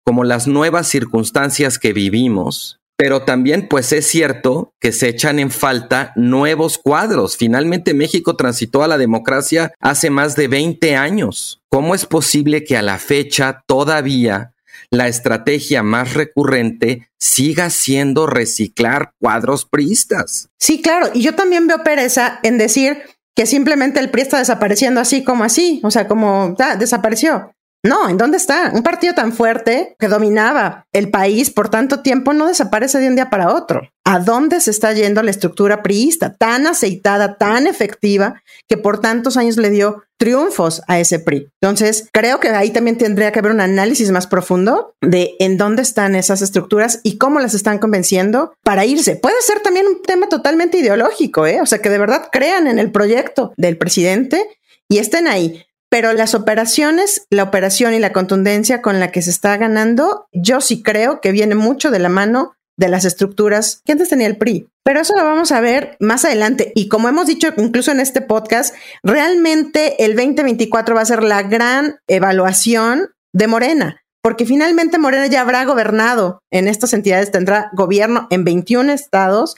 como 0.04 0.22
las 0.22 0.46
nuevas 0.46 0.86
circunstancias 0.86 1.78
que 1.78 1.92
vivimos 1.92 2.78
pero 2.96 3.22
también 3.22 3.68
pues 3.68 3.92
es 3.92 4.06
cierto 4.06 4.74
que 4.80 4.92
se 4.92 5.08
echan 5.08 5.38
en 5.38 5.50
falta 5.50 6.12
nuevos 6.16 6.78
cuadros. 6.78 7.36
Finalmente 7.36 7.94
México 7.94 8.36
transitó 8.36 8.82
a 8.82 8.88
la 8.88 8.98
democracia 8.98 9.72
hace 9.80 10.10
más 10.10 10.36
de 10.36 10.48
20 10.48 10.96
años. 10.96 11.60
¿Cómo 11.70 11.94
es 11.94 12.06
posible 12.06 12.64
que 12.64 12.76
a 12.76 12.82
la 12.82 12.98
fecha 12.98 13.62
todavía 13.66 14.52
la 14.90 15.08
estrategia 15.08 15.82
más 15.82 16.14
recurrente 16.14 17.08
siga 17.18 17.70
siendo 17.70 18.26
reciclar 18.26 19.12
cuadros 19.18 19.64
priistas? 19.64 20.48
Sí, 20.58 20.80
claro. 20.82 21.10
Y 21.14 21.22
yo 21.22 21.34
también 21.34 21.66
veo 21.66 21.82
pereza 21.82 22.38
en 22.42 22.58
decir 22.58 23.02
que 23.34 23.46
simplemente 23.46 23.98
el 23.98 24.10
PRI 24.10 24.22
está 24.22 24.38
desapareciendo 24.38 25.00
así 25.00 25.24
como 25.24 25.42
así, 25.42 25.80
o 25.82 25.90
sea, 25.90 26.06
como 26.06 26.54
desapareció. 26.78 27.53
No, 27.84 28.08
¿en 28.08 28.16
dónde 28.16 28.38
está? 28.38 28.70
Un 28.72 28.82
partido 28.82 29.12
tan 29.12 29.34
fuerte 29.34 29.94
que 29.98 30.08
dominaba 30.08 30.86
el 30.94 31.10
país 31.10 31.50
por 31.50 31.68
tanto 31.68 32.00
tiempo 32.00 32.32
no 32.32 32.46
desaparece 32.46 32.98
de 32.98 33.08
un 33.08 33.14
día 33.14 33.28
para 33.28 33.54
otro. 33.54 33.82
¿A 34.04 34.20
dónde 34.20 34.60
se 34.62 34.70
está 34.70 34.94
yendo 34.94 35.22
la 35.22 35.30
estructura 35.30 35.82
priista 35.82 36.34
tan 36.34 36.66
aceitada, 36.66 37.36
tan 37.36 37.66
efectiva, 37.66 38.42
que 38.68 38.78
por 38.78 39.02
tantos 39.02 39.36
años 39.36 39.58
le 39.58 39.68
dio 39.68 40.02
triunfos 40.16 40.80
a 40.88 40.98
ese 40.98 41.18
PRI? 41.18 41.50
Entonces, 41.60 42.08
creo 42.10 42.40
que 42.40 42.48
ahí 42.48 42.70
también 42.70 42.96
tendría 42.96 43.32
que 43.32 43.40
haber 43.40 43.52
un 43.52 43.60
análisis 43.60 44.10
más 44.10 44.26
profundo 44.26 44.94
de 45.02 45.34
en 45.38 45.58
dónde 45.58 45.82
están 45.82 46.14
esas 46.14 46.40
estructuras 46.40 47.00
y 47.02 47.18
cómo 47.18 47.38
las 47.38 47.52
están 47.52 47.78
convenciendo 47.78 48.54
para 48.62 48.86
irse. 48.86 49.16
Puede 49.16 49.42
ser 49.42 49.60
también 49.60 49.86
un 49.86 50.00
tema 50.00 50.30
totalmente 50.30 50.78
ideológico, 50.78 51.46
¿eh? 51.46 51.60
O 51.60 51.66
sea, 51.66 51.80
que 51.80 51.90
de 51.90 51.98
verdad 51.98 52.30
crean 52.32 52.66
en 52.66 52.78
el 52.78 52.90
proyecto 52.90 53.52
del 53.58 53.76
presidente 53.76 54.42
y 54.88 54.98
estén 54.98 55.28
ahí 55.28 55.66
pero 55.94 56.12
las 56.12 56.34
operaciones, 56.34 57.24
la 57.30 57.44
operación 57.44 57.94
y 57.94 58.00
la 58.00 58.12
contundencia 58.12 58.82
con 58.82 58.98
la 58.98 59.12
que 59.12 59.22
se 59.22 59.30
está 59.30 59.56
ganando, 59.56 60.26
yo 60.32 60.60
sí 60.60 60.82
creo 60.82 61.20
que 61.20 61.30
viene 61.30 61.54
mucho 61.54 61.92
de 61.92 62.00
la 62.00 62.08
mano 62.08 62.56
de 62.76 62.88
las 62.88 63.04
estructuras 63.04 63.80
que 63.84 63.92
antes 63.92 64.08
tenía 64.08 64.26
el 64.26 64.36
PRI. 64.36 64.66
Pero 64.82 64.98
eso 64.98 65.14
lo 65.16 65.22
vamos 65.22 65.52
a 65.52 65.60
ver 65.60 65.96
más 66.00 66.24
adelante. 66.24 66.72
Y 66.74 66.88
como 66.88 67.08
hemos 67.08 67.28
dicho 67.28 67.46
incluso 67.58 67.92
en 67.92 68.00
este 68.00 68.22
podcast, 68.22 68.74
realmente 69.04 70.04
el 70.04 70.16
2024 70.16 70.96
va 70.96 71.02
a 71.02 71.04
ser 71.04 71.22
la 71.22 71.44
gran 71.44 72.00
evaluación 72.08 73.10
de 73.32 73.46
Morena, 73.46 74.02
porque 74.24 74.46
finalmente 74.46 74.96
Morena 74.98 75.26
ya 75.26 75.42
habrá 75.42 75.64
gobernado 75.66 76.40
en 76.50 76.66
estas 76.66 76.94
entidades, 76.94 77.30
tendrá 77.30 77.68
gobierno 77.74 78.26
en 78.30 78.42
21 78.42 78.90
estados 78.90 79.54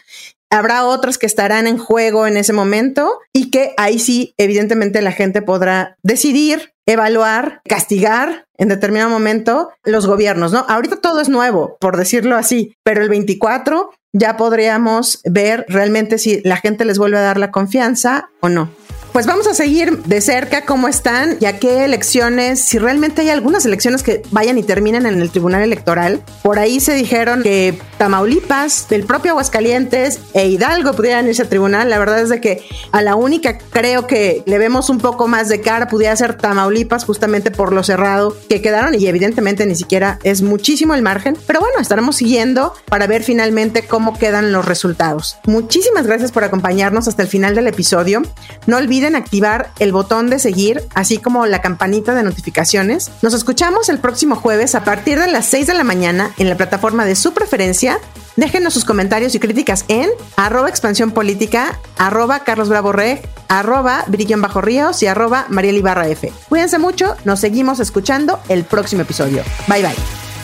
Habrá 0.48 0.84
otras 0.84 1.18
que 1.18 1.26
estarán 1.26 1.66
en 1.66 1.76
juego 1.76 2.26
en 2.26 2.36
ese 2.36 2.52
momento 2.52 3.18
y 3.32 3.50
que 3.50 3.74
ahí 3.76 3.98
sí, 3.98 4.32
evidentemente, 4.36 5.02
la 5.02 5.10
gente 5.10 5.42
podrá 5.42 5.96
decidir, 6.04 6.72
evaluar, 6.86 7.60
castigar 7.68 8.46
en 8.56 8.68
determinado 8.68 9.10
momento 9.10 9.70
los 9.84 10.06
gobiernos, 10.06 10.52
¿no? 10.52 10.64
Ahorita 10.68 10.96
todo 10.96 11.20
es 11.20 11.28
nuevo, 11.28 11.76
por 11.80 11.96
decirlo 11.96 12.36
así, 12.36 12.74
pero 12.84 13.02
el 13.02 13.08
24 13.08 13.90
ya 14.12 14.36
podríamos 14.36 15.20
ver 15.24 15.66
realmente 15.68 16.16
si 16.18 16.40
la 16.42 16.56
gente 16.56 16.84
les 16.84 16.98
vuelve 16.98 17.18
a 17.18 17.22
dar 17.22 17.38
la 17.38 17.50
confianza 17.50 18.30
o 18.40 18.48
no. 18.48 18.70
Pues 19.16 19.24
vamos 19.26 19.46
a 19.46 19.54
seguir 19.54 20.02
de 20.02 20.20
cerca 20.20 20.66
cómo 20.66 20.88
están 20.88 21.38
y 21.40 21.46
a 21.46 21.58
qué 21.58 21.86
elecciones, 21.86 22.60
si 22.60 22.78
realmente 22.78 23.22
hay 23.22 23.30
algunas 23.30 23.64
elecciones 23.64 24.02
que 24.02 24.20
vayan 24.30 24.58
y 24.58 24.62
terminen 24.62 25.06
en 25.06 25.22
el 25.22 25.30
Tribunal 25.30 25.62
Electoral. 25.62 26.22
Por 26.42 26.58
ahí 26.58 26.80
se 26.80 26.92
dijeron 26.92 27.42
que 27.42 27.78
Tamaulipas, 27.96 28.90
del 28.90 29.04
propio 29.04 29.30
Aguascalientes 29.30 30.20
e 30.34 30.48
Hidalgo 30.48 30.92
pudieran 30.92 31.26
irse 31.26 31.40
al 31.40 31.48
tribunal. 31.48 31.88
La 31.88 31.98
verdad 31.98 32.20
es 32.20 32.28
de 32.28 32.42
que 32.42 32.62
a 32.92 33.00
la 33.00 33.14
única 33.14 33.56
creo 33.56 34.06
que 34.06 34.42
le 34.44 34.58
vemos 34.58 34.90
un 34.90 34.98
poco 34.98 35.28
más 35.28 35.48
de 35.48 35.62
cara 35.62 35.88
pudiera 35.88 36.14
ser 36.14 36.36
Tamaulipas 36.36 37.06
justamente 37.06 37.50
por 37.50 37.72
lo 37.72 37.82
cerrado 37.84 38.36
que 38.50 38.60
quedaron 38.60 38.94
y 39.00 39.06
evidentemente 39.06 39.64
ni 39.64 39.76
siquiera 39.76 40.18
es 40.24 40.42
muchísimo 40.42 40.92
el 40.92 41.00
margen. 41.00 41.38
Pero 41.46 41.60
bueno, 41.60 41.80
estaremos 41.80 42.16
siguiendo 42.16 42.74
para 42.84 43.06
ver 43.06 43.22
finalmente 43.22 43.86
cómo 43.86 44.18
quedan 44.18 44.52
los 44.52 44.66
resultados. 44.66 45.38
Muchísimas 45.46 46.06
gracias 46.06 46.32
por 46.32 46.44
acompañarnos 46.44 47.08
hasta 47.08 47.22
el 47.22 47.28
final 47.28 47.54
del 47.54 47.68
episodio. 47.68 48.20
No 48.66 48.76
olviden 48.76 49.05
activar 49.14 49.70
el 49.78 49.92
botón 49.92 50.30
de 50.30 50.38
seguir, 50.38 50.82
así 50.94 51.18
como 51.18 51.46
la 51.46 51.60
campanita 51.60 52.14
de 52.14 52.22
notificaciones. 52.22 53.10
Nos 53.22 53.34
escuchamos 53.34 53.88
el 53.88 53.98
próximo 53.98 54.36
jueves 54.36 54.74
a 54.74 54.84
partir 54.84 55.20
de 55.20 55.28
las 55.28 55.46
6 55.46 55.68
de 55.68 55.74
la 55.74 55.84
mañana 55.84 56.32
en 56.38 56.48
la 56.48 56.56
plataforma 56.56 57.04
de 57.04 57.14
su 57.14 57.32
preferencia. 57.32 57.98
Déjenos 58.36 58.74
sus 58.74 58.84
comentarios 58.84 59.34
y 59.34 59.38
críticas 59.38 59.84
en 59.88 60.10
arroba 60.36 60.68
expansión 60.68 61.12
política, 61.12 61.78
arroba 61.96 62.40
Carlos 62.40 62.68
Bravo 62.68 62.92
Reg, 62.92 63.22
arroba 63.48 64.04
Brillón 64.08 64.42
Bajo 64.42 64.60
Ríos 64.60 65.02
y 65.02 65.06
arroba 65.06 65.46
Mariel 65.48 65.76
Ibarra 65.76 66.08
F. 66.08 66.32
Cuídense 66.48 66.78
mucho, 66.78 67.14
nos 67.24 67.40
seguimos 67.40 67.80
escuchando 67.80 68.40
el 68.48 68.64
próximo 68.64 69.02
episodio. 69.02 69.42
Bye 69.68 69.82
bye. 69.82 69.94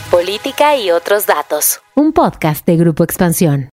Política 0.09 0.77
y 0.77 0.91
otros 0.91 1.25
datos. 1.25 1.81
Un 1.95 2.13
podcast 2.13 2.65
de 2.65 2.77
Grupo 2.77 3.03
Expansión. 3.03 3.72